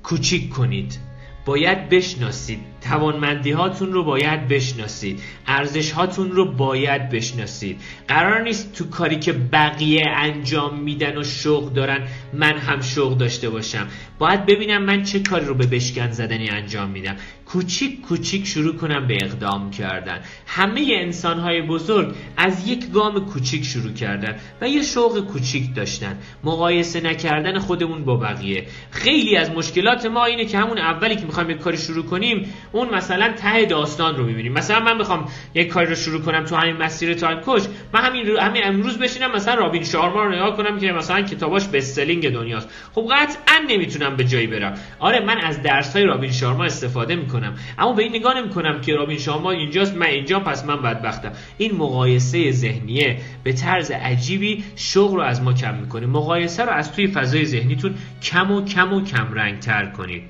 کوچیک 0.03 0.51
کنید. 0.51 1.12
باید 1.45 1.89
بشناسید. 1.89 2.59
توانمندی 2.81 3.51
هاتون 3.51 3.93
رو 3.93 4.05
باید 4.05 4.49
بشناسید. 4.49 5.21
ارزش 5.47 5.93
هاتون 5.93 6.31
رو 6.31 6.53
باید 6.53 7.11
بشناسید. 7.11 7.81
قرار 8.09 8.43
نیست 8.43 8.73
تو 8.73 8.89
کاری 8.89 9.19
که 9.19 9.33
بقیه 9.33 10.05
انجام 10.09 10.79
میدن 10.79 11.19
و 11.19 11.25
شوق 11.25 11.73
دارن 11.73 12.09
من 12.33 12.57
هم 12.57 12.81
شوق 12.81 13.19
داشته 13.19 13.51
باشم. 13.51 13.89
باید 14.19 14.47
ببینم 14.47 14.83
من 14.83 15.03
چه 15.03 15.21
کاری 15.21 15.45
رو 15.45 15.55
به 15.55 15.67
بشکن 15.67 16.11
زدنی 16.11 16.49
انجام 16.49 16.91
میدم. 16.91 17.17
کوچیک 17.53 18.01
کوچیک 18.01 18.47
شروع 18.47 18.77
کنم 18.77 19.07
به 19.07 19.19
اقدام 19.23 19.71
کردن. 19.71 20.21
همه 20.47 20.87
انسان 20.91 21.39
های 21.39 21.63
بزرگ 21.63 22.15
از 22.37 22.69
یک 22.69 22.91
گام 22.91 23.27
کوچیک 23.27 23.65
شروع 23.65 23.93
کردن 23.93 24.37
و 24.61 24.69
یه 24.69 24.83
شوق 24.83 25.21
کوچیک 25.21 25.75
داشتن. 25.75 26.19
مقایسه 26.45 27.01
نکردن 27.01 27.59
خودمون 27.59 28.05
با 28.05 28.17
بقیه. 28.17 28.67
خیلی 28.91 29.37
از 29.37 29.51
مشکلات 29.51 30.07
ما 30.07 30.25
اینه 30.25 30.45
که 30.45 30.59
همون 30.59 30.79
اولی 30.79 31.17
که 31.17 31.25
می‌خوایم 31.27 31.51
یک 31.51 31.59
کاری 31.59 31.79
شروع 31.79 32.05
کنیم 32.05 32.55
اون 32.73 32.95
مثلا 32.95 33.33
ته 33.33 33.65
داستان 33.65 34.17
رو 34.17 34.27
می‌بینیم. 34.27 34.53
مثلا 34.53 34.81
من 34.81 34.97
می‌خوام 34.97 35.29
یک 35.55 35.69
کاری 35.69 35.87
رو 35.87 35.95
شروع 35.95 36.21
کنم 36.21 36.45
تو 36.45 36.57
همین 36.57 36.77
مسیر 36.77 37.15
تایم 37.15 37.41
کوچ 37.41 37.63
من 37.93 38.01
همین 38.01 38.27
رو 38.27 38.41
همین 38.41 38.63
امروز 38.65 38.99
بشینم 38.99 39.33
مثلا 39.33 39.55
رابین 39.55 39.85
شارما 39.85 40.25
رو 40.25 40.33
نگاه 40.35 40.57
کنم 40.57 40.79
که 40.79 40.93
مثلا 40.93 41.23
کتاباش 41.23 41.69
بستلینگ 41.69 42.31
دنیاست. 42.31 42.69
خب 42.95 43.09
قطعا 43.11 43.59
نمی‌تونم 43.69 44.17
به 44.17 44.25
جایی 44.25 44.47
برم. 44.47 44.75
آره 44.99 45.21
من 45.21 45.39
از 45.39 45.63
درس 45.63 45.97
های 45.97 46.05
رابین 46.05 46.33
شارما 46.33 46.65
استفاده 46.65 47.17
می‌کنم. 47.17 47.42
اما 47.79 47.93
به 47.93 48.03
این 48.03 48.17
نگاه 48.17 48.39
نمی‌کنم 48.39 48.81
که 48.81 48.95
رابین 48.95 49.19
شارما 49.19 49.51
اینجاست 49.51 49.97
من 49.97 50.07
اینجا 50.07 50.41
پس 50.41 50.65
من 50.65 50.83
بدبختم. 50.83 51.33
این 51.59 51.77
مقایسه 51.77 52.51
ذهنیه 52.51 53.17
به 53.45 53.53
طرز 53.53 53.91
عجیبی 53.91 54.65
شغل 54.77 55.17
رو 55.17 55.23
از 55.23 55.43
ما 55.43 55.53
کم 55.53 55.75
می‌کنه. 55.75 56.07
مقایسه 56.07 56.65
رو 56.65 56.71
از 56.71 56.93
توی 56.93 57.07
فضای 57.07 57.45
ذهنیتون 57.45 57.95
کم 58.23 58.53
و 58.53 58.65
کم 58.65 58.93
و 58.93 59.05
کم 59.05 59.35
رنگ 59.35 59.59
تر 59.59 59.87
کنید. 59.87 60.23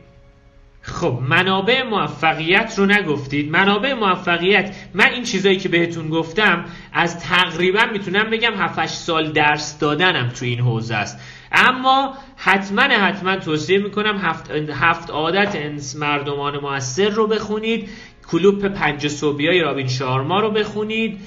خب 0.85 1.19
منابع 1.29 1.83
موفقیت 1.83 2.75
رو 2.79 2.87
نگفتید. 2.87 3.51
منابع 3.51 3.95
موفقیت 3.95 4.77
من 4.95 5.13
این 5.13 5.23
چیزایی 5.23 5.57
که 5.57 5.69
بهتون 5.69 6.09
گفتم 6.09 6.65
از 6.93 7.21
تقریبا 7.21 7.87
می‌تونم 7.93 8.31
بگم 8.31 8.53
7 8.57 8.87
سال 8.87 9.33
درس 9.33 9.79
دادنم 9.79 10.29
تو 10.29 10.45
این 10.45 10.61
حوزه 10.61 10.95
است. 10.95 11.21
اما 11.53 12.15
حتما 12.37 12.83
حتما 12.83 13.37
توصیه 13.37 13.79
می‌کنم 13.79 14.17
هفت, 14.17 14.51
هفت 14.71 15.11
عادت 15.11 15.57
مردمان 15.97 16.59
موثر 16.59 17.09
رو 17.09 17.27
بخونید. 17.27 17.89
کلوپ 18.29 18.65
پنج 18.65 19.09
صوبی 19.09 19.49
های 19.49 19.61
رابین 19.61 19.89
شارما 19.89 20.41
رو 20.41 20.51
بخونید 20.51 21.21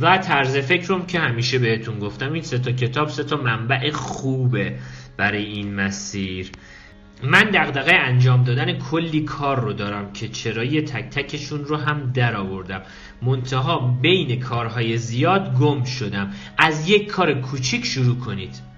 و 0.00 0.18
طرز 0.18 0.56
فکرم 0.56 1.06
که 1.06 1.18
همیشه 1.18 1.58
بهتون 1.58 1.98
گفتم. 1.98 2.32
این 2.32 2.42
سه 2.42 2.58
تا 2.58 2.72
کتاب 2.72 3.08
سه 3.08 3.24
تا 3.24 3.36
منبع 3.36 3.90
خوبه 3.90 4.78
برای 5.16 5.44
این 5.44 5.74
مسیر. 5.74 6.50
من 7.22 7.44
دغدغه 7.44 7.94
انجام 7.94 8.44
دادن 8.44 8.78
کلی 8.78 9.20
کار 9.20 9.60
رو 9.60 9.72
دارم 9.72 10.12
که 10.12 10.28
چرایی 10.28 10.82
تک 10.82 11.10
تکشون 11.10 11.64
رو 11.64 11.76
هم 11.76 12.12
در 12.14 12.36
آوردم. 12.36 12.82
منتها 13.22 13.98
بین 14.02 14.40
کارهای 14.40 14.96
زیاد 14.96 15.54
گم 15.60 15.84
شدم. 15.84 16.30
از 16.58 16.90
یک 16.90 17.06
کار 17.06 17.34
کوچیک 17.34 17.86
شروع 17.86 18.16
کنید. 18.16 18.75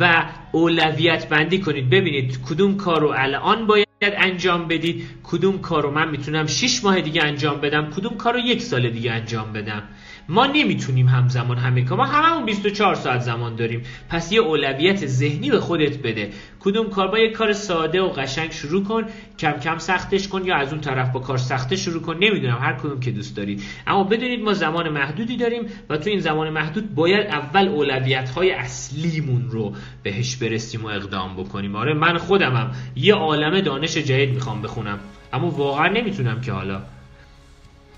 و 0.00 0.24
اولویت 0.52 1.28
بندی 1.28 1.58
کنید. 1.60 1.90
ببینید 1.90 2.40
کدوم 2.48 2.76
کار 2.76 3.00
رو 3.00 3.08
الان 3.08 3.66
باید 3.66 3.88
انجام 4.02 4.68
بدید 4.68 5.08
کدوم 5.22 5.58
کار 5.58 5.82
رو 5.82 5.90
من 5.90 6.08
می‌تونم 6.08 6.46
6 6.46 6.84
ماه 6.84 7.00
دیگه 7.00 7.22
انجام 7.22 7.60
بدم 7.60 7.90
کدوم 7.90 8.16
کار 8.16 8.32
رو 8.32 8.38
یک 8.38 8.62
سال 8.62 8.90
دیگه 8.90 9.12
انجام 9.12 9.52
بدم. 9.52 9.82
ما 10.28 10.46
نمی‌تونیم 10.46 11.08
همزمان 11.08 11.58
همه 11.58 11.84
کار 11.84 11.98
ما 11.98 12.04
هممون 12.04 12.44
24 12.44 12.94
ساعت 12.94 13.20
زمان 13.20 13.56
داریم. 13.56 13.82
پس 14.08 14.32
یه 14.32 14.40
اولویت 14.40 15.06
ذهنی 15.06 15.50
به 15.50 15.60
خودت 15.60 15.98
بده. 15.98 16.30
کدوم 16.60 16.90
کار 16.90 17.08
با 17.08 17.18
یه 17.18 17.30
کار 17.30 17.52
ساده 17.52 18.00
و 18.02 18.08
قشنگ 18.08 18.52
شروع 18.52 18.84
کن. 18.84 19.04
کم 19.38 19.52
کم 19.52 19.78
سختش 19.78 20.28
کن 20.28 20.44
یا 20.44 20.56
از 20.56 20.72
اون 20.72 20.80
طرف 20.80 21.12
با 21.12 21.20
کار 21.20 21.38
سخته 21.38 21.76
شروع 21.76 22.02
کن. 22.02 22.16
نمی‌دونم 22.16 22.58
هر 22.60 22.72
کدوم 22.72 23.00
که 23.00 23.10
دوست 23.10 23.36
دارید 23.36 23.62
اما 23.86 24.04
بدونید 24.04 24.40
ما 24.40 24.52
زمان 24.52 24.88
محدودی 24.88 25.36
داریم 25.36 25.66
و 25.88 25.96
تو 25.96 26.10
این 26.10 26.20
زمان 26.20 26.50
محدود 26.50 26.94
باید 26.94 27.26
اول 27.26 27.68
اولویت 27.68 28.30
های 28.30 28.50
اصلیمون 28.50 29.50
رو 29.50 29.72
بهش 30.02 30.36
برسیم 30.36 30.84
و 30.84 30.86
اقدام 30.86 31.36
بکنیم. 31.36 31.76
آره 31.76 31.94
من 31.94 32.18
خودمم 32.18 32.70
یه 32.96 33.14
عالم 33.14 33.60
دانش 33.60 33.96
جدید 33.96 34.30
می‌خوام 34.30 34.62
بخونم. 34.62 34.98
اما 35.32 35.50
واقعا 35.50 35.88
نمی‌تونم 35.88 36.40
که 36.40 36.52
حالا. 36.52 36.82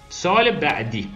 سوال 0.09 0.51
بعدی. 0.51 1.09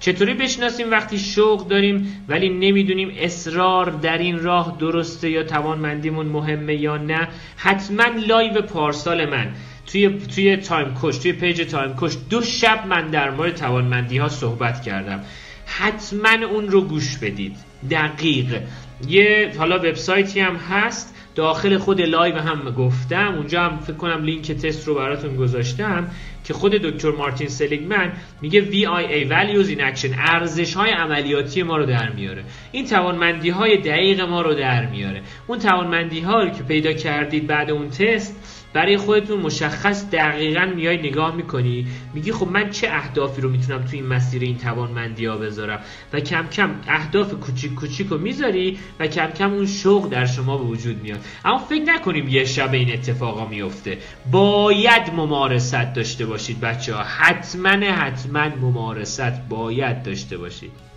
چطوری 0.00 0.34
بشناسیم 0.34 0.90
وقتی 0.90 1.18
شوق 1.18 1.68
داریم 1.68 2.24
ولی 2.28 2.48
نمی‌دونیم 2.48 3.12
اصرار 3.18 3.90
در 3.90 4.18
این 4.18 4.42
راه 4.42 4.76
درسته 4.80 5.30
یا 5.30 5.42
توانمندیمون 5.42 6.26
مهمه 6.26 6.74
یا 6.74 6.96
نه؟ 6.96 7.28
حتما 7.56 8.04
live 8.26 8.62
پارسال 8.62 9.30
من. 9.30 9.46
توی 9.86 10.08
توی 10.08 10.56
Time 10.56 10.94
Coach 10.94 11.18
توی 11.18 11.32
page 11.32 11.70
Time 11.70 11.94
Coach 11.94 12.16
دو 12.30 12.42
شب 12.42 12.86
من 12.86 13.10
در 13.10 13.30
مورد 13.30 13.54
توانمندی 13.54 14.18
ها 14.18 14.28
صحبت 14.28 14.82
کردم. 14.82 15.24
حتما 15.66 16.46
اون 16.46 16.68
رو 16.68 16.80
گوش 16.80 17.18
بدید. 17.18 17.56
دقیق. 17.90 18.62
یه 19.08 19.52
حالا 19.58 19.78
وبسایتی 19.78 20.40
هم 20.40 20.56
هست. 20.56 21.14
داخل 21.38 21.78
خود 21.78 22.00
live 22.00 22.38
هم 22.38 22.70
گفتم. 22.70 23.34
اونجا 23.36 23.62
هم 23.62 23.78
فکر 23.80 23.96
کنم 23.96 24.22
لینک 24.22 24.52
تست 24.52 24.88
رو 24.88 24.94
براتون 24.94 25.36
گذاشتم 25.36 26.10
که 26.44 26.54
خود 26.54 26.72
دکتر 26.72 27.10
مارتین 27.10 27.48
سلیگمن 27.48 28.12
میگه 28.42 28.60
VIA 28.60 29.30
Values 29.30 29.68
in 29.68 29.78
Action 29.78 30.14
ارزش 30.18 30.74
های 30.74 30.90
عملیاتی 30.90 31.62
ما 31.62 31.76
رو 31.76 31.86
در 31.86 32.10
میاره. 32.10 32.44
این 32.72 32.86
توانمندی 32.86 33.50
های 33.50 33.76
دقیق 33.76 34.20
ما 34.20 34.42
رو 34.42 34.54
در 34.54 34.86
میاره. 34.86 35.22
اون 35.46 35.58
توانمندی 35.58 36.20
ها 36.20 36.50
که 36.50 36.62
پیدا 36.62 36.92
کردید 36.92 37.46
بعد 37.46 37.70
اون 37.70 37.90
تست 37.90 38.47
برای 38.72 38.96
خودتون 38.96 39.40
مشخص 39.40 40.10
دقیقا 40.10 40.72
میای 40.76 40.96
نگاه 40.96 41.36
می‌کنی 41.36 41.86
میگی 42.14 42.32
خب 42.32 42.48
من 42.48 42.70
چه 42.70 42.88
اهدافی 42.90 43.40
رو 43.40 43.48
می‌تونم 43.48 43.82
تو 43.82 43.90
این 43.92 44.06
مسیر 44.06 44.42
این 44.42 44.58
توانمندی 44.58 45.26
ها 45.26 45.36
بذارم؟ 45.36 45.80
و 46.12 46.20
کم 46.20 46.46
کم 46.46 46.70
اهداف 46.88 47.34
کوچیک 47.34 47.74
کوچیک 47.74 48.06
رو 48.06 48.18
می‌ذاری 48.18 48.78
و 49.00 49.06
کم 49.06 49.26
کم 49.26 49.52
اون 49.52 49.66
شوق 49.66 50.08
در 50.08 50.26
شما 50.26 50.58
به 50.58 50.64
وجود 50.64 51.02
میاد. 51.02 51.20
اما 51.44 51.58
فکر 51.58 51.82
نکنیم 51.82 52.28
یه 52.28 52.44
شب 52.44 52.72
این 52.72 52.92
اتفاقا 52.92 53.46
میفته 53.46 53.98
باید 54.30 55.12
ممارست 55.16 55.94
داشته 55.94 56.26
باشید 56.26 56.60
بچه 56.60 56.94
ها 56.94 57.02
حتما 57.02 57.68
حتما 57.68 58.48
ممارست 58.48 59.48
باید 59.48 60.02
داشته 60.02 60.38
باشید. 60.38 60.87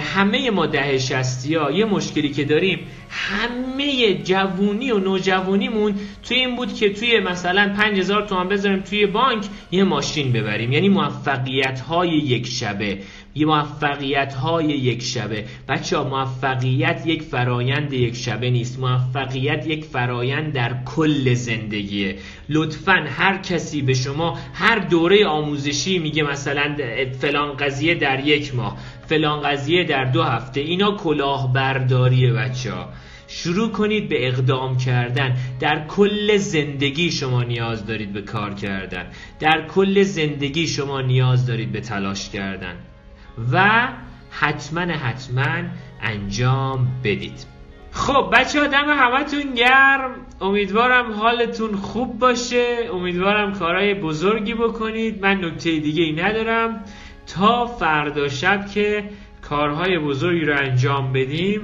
همه 0.00 0.50
ما 0.50 0.66
ده 0.66 0.98
شستی 0.98 1.54
ها 1.54 1.70
یه 1.70 1.84
مشکلی 1.84 2.28
که 2.28 2.44
داریم 2.44 2.78
همه 3.10 4.14
جوونی 4.14 4.90
و 4.90 4.98
نوجوونیمون 4.98 5.94
توی 6.22 6.36
این 6.36 6.56
بود 6.56 6.74
که 6.74 6.92
توی 6.92 7.20
مثلا 7.20 7.74
5000 7.76 8.22
تومان 8.22 8.48
بذاریم 8.48 8.80
توی 8.80 9.06
بانک 9.06 9.44
یه 9.70 9.84
ماشین 9.84 10.32
ببریم. 10.32 10.72
یعنی 10.72 10.88
موفقیت 10.88 11.80
های 11.80 12.08
یک 12.08 12.46
شبه. 12.46 12.98
یه 13.34 13.46
موفقیت 13.46 14.34
های 14.34 14.66
یک 14.66 15.02
شبه. 15.02 15.44
بچه 15.68 15.96
ها 15.96 16.04
موفقیت 16.04 17.02
یک 17.06 17.22
فرایند 17.22 17.92
یک 17.92 18.16
شبه 18.16 18.50
نیست. 18.50 18.78
موفقیت 18.78 19.66
یک 19.66 19.84
فرایند 19.84 20.52
در 20.52 20.74
کل 20.84 21.34
زندگیه. 21.34 22.16
لطفا 22.48 23.06
هر 23.08 23.38
کسی 23.38 23.82
به 23.82 23.94
شما 23.94 24.38
هر 24.54 24.78
دوره 24.78 25.26
آموزشی 25.26 25.98
میگه 25.98 26.22
مثلا 26.22 26.76
فلان 27.20 27.56
قضیه 27.56 27.94
در 27.94 28.26
یک 28.26 28.54
ماه. 28.54 28.76
فلان 29.10 29.40
قضیه 29.40 29.84
در 29.84 30.04
دو 30.04 30.22
هفته. 30.22 30.60
اینا 30.60 30.96
کلاهبرداریه 30.96 32.32
بچه 32.32 32.72
ها 32.72 32.88
شروع 33.28 33.70
کنید 33.72 34.08
به 34.08 34.28
اقدام 34.28 34.76
کردن. 34.76 35.36
در 35.60 35.86
کل 35.86 36.36
زندگی 36.36 37.10
شما 37.10 37.42
نیاز 37.42 37.86
دارید 37.86 38.12
به 38.12 38.22
کار 38.22 38.54
کردن. 38.54 39.06
در 39.40 39.66
کل 39.66 40.02
زندگی 40.02 40.66
شما 40.68 41.00
نیاز 41.00 41.46
دارید 41.46 41.72
به 41.72 41.80
تلاش 41.80 42.30
کردن. 42.30 42.76
و 43.52 43.88
حتما 44.30 44.80
حتما 44.80 45.68
انجام 46.02 46.88
بدید. 47.04 47.46
خب 47.92 48.30
بچه 48.32 48.60
آدم 48.60 48.88
همتون 48.88 49.54
گرم. 49.54 50.14
امیدوارم 50.40 51.12
حالتون 51.12 51.76
خوب 51.76 52.18
باشه. 52.18 52.88
امیدوارم 52.92 53.52
کارهای 53.52 53.94
بزرگی 53.94 54.54
بکنید. 54.54 55.22
من 55.22 55.44
نکته 55.44 55.78
دیگه 55.78 56.02
ای 56.02 56.12
ندارم. 56.12 56.84
تا 57.34 57.66
فردا 57.66 58.28
شب 58.28 58.66
که 58.66 59.04
کارهای 59.42 59.98
بزرگی 59.98 60.44
رو 60.44 60.56
انجام 60.58 61.12
بدیم 61.12 61.60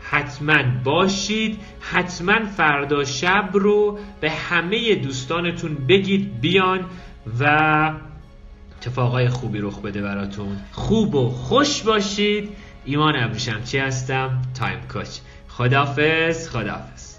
حتما 0.00 0.62
باشید. 0.84 1.58
حتما 1.80 2.46
فردا 2.56 3.04
شب 3.04 3.50
رو 3.52 3.98
به 4.20 4.30
همه 4.30 4.94
دوستانتون 4.94 5.74
بگید 5.74 6.40
بیان 6.40 6.84
و 7.40 7.92
اتفاقای 8.78 9.28
خوبی 9.28 9.58
رخ 9.58 9.80
بده 9.80 10.02
براتون. 10.02 10.56
خوب 10.72 11.14
و 11.14 11.28
خوش 11.28 11.82
باشید. 11.82 12.48
ایمان 12.84 13.16
ابریشم 13.16 13.62
چی 13.64 13.78
هستم؟ 13.78 14.42
تایم 14.58 14.80
کوچ. 14.92 15.18
خدافز 15.48 16.48
خدافز 16.48 17.09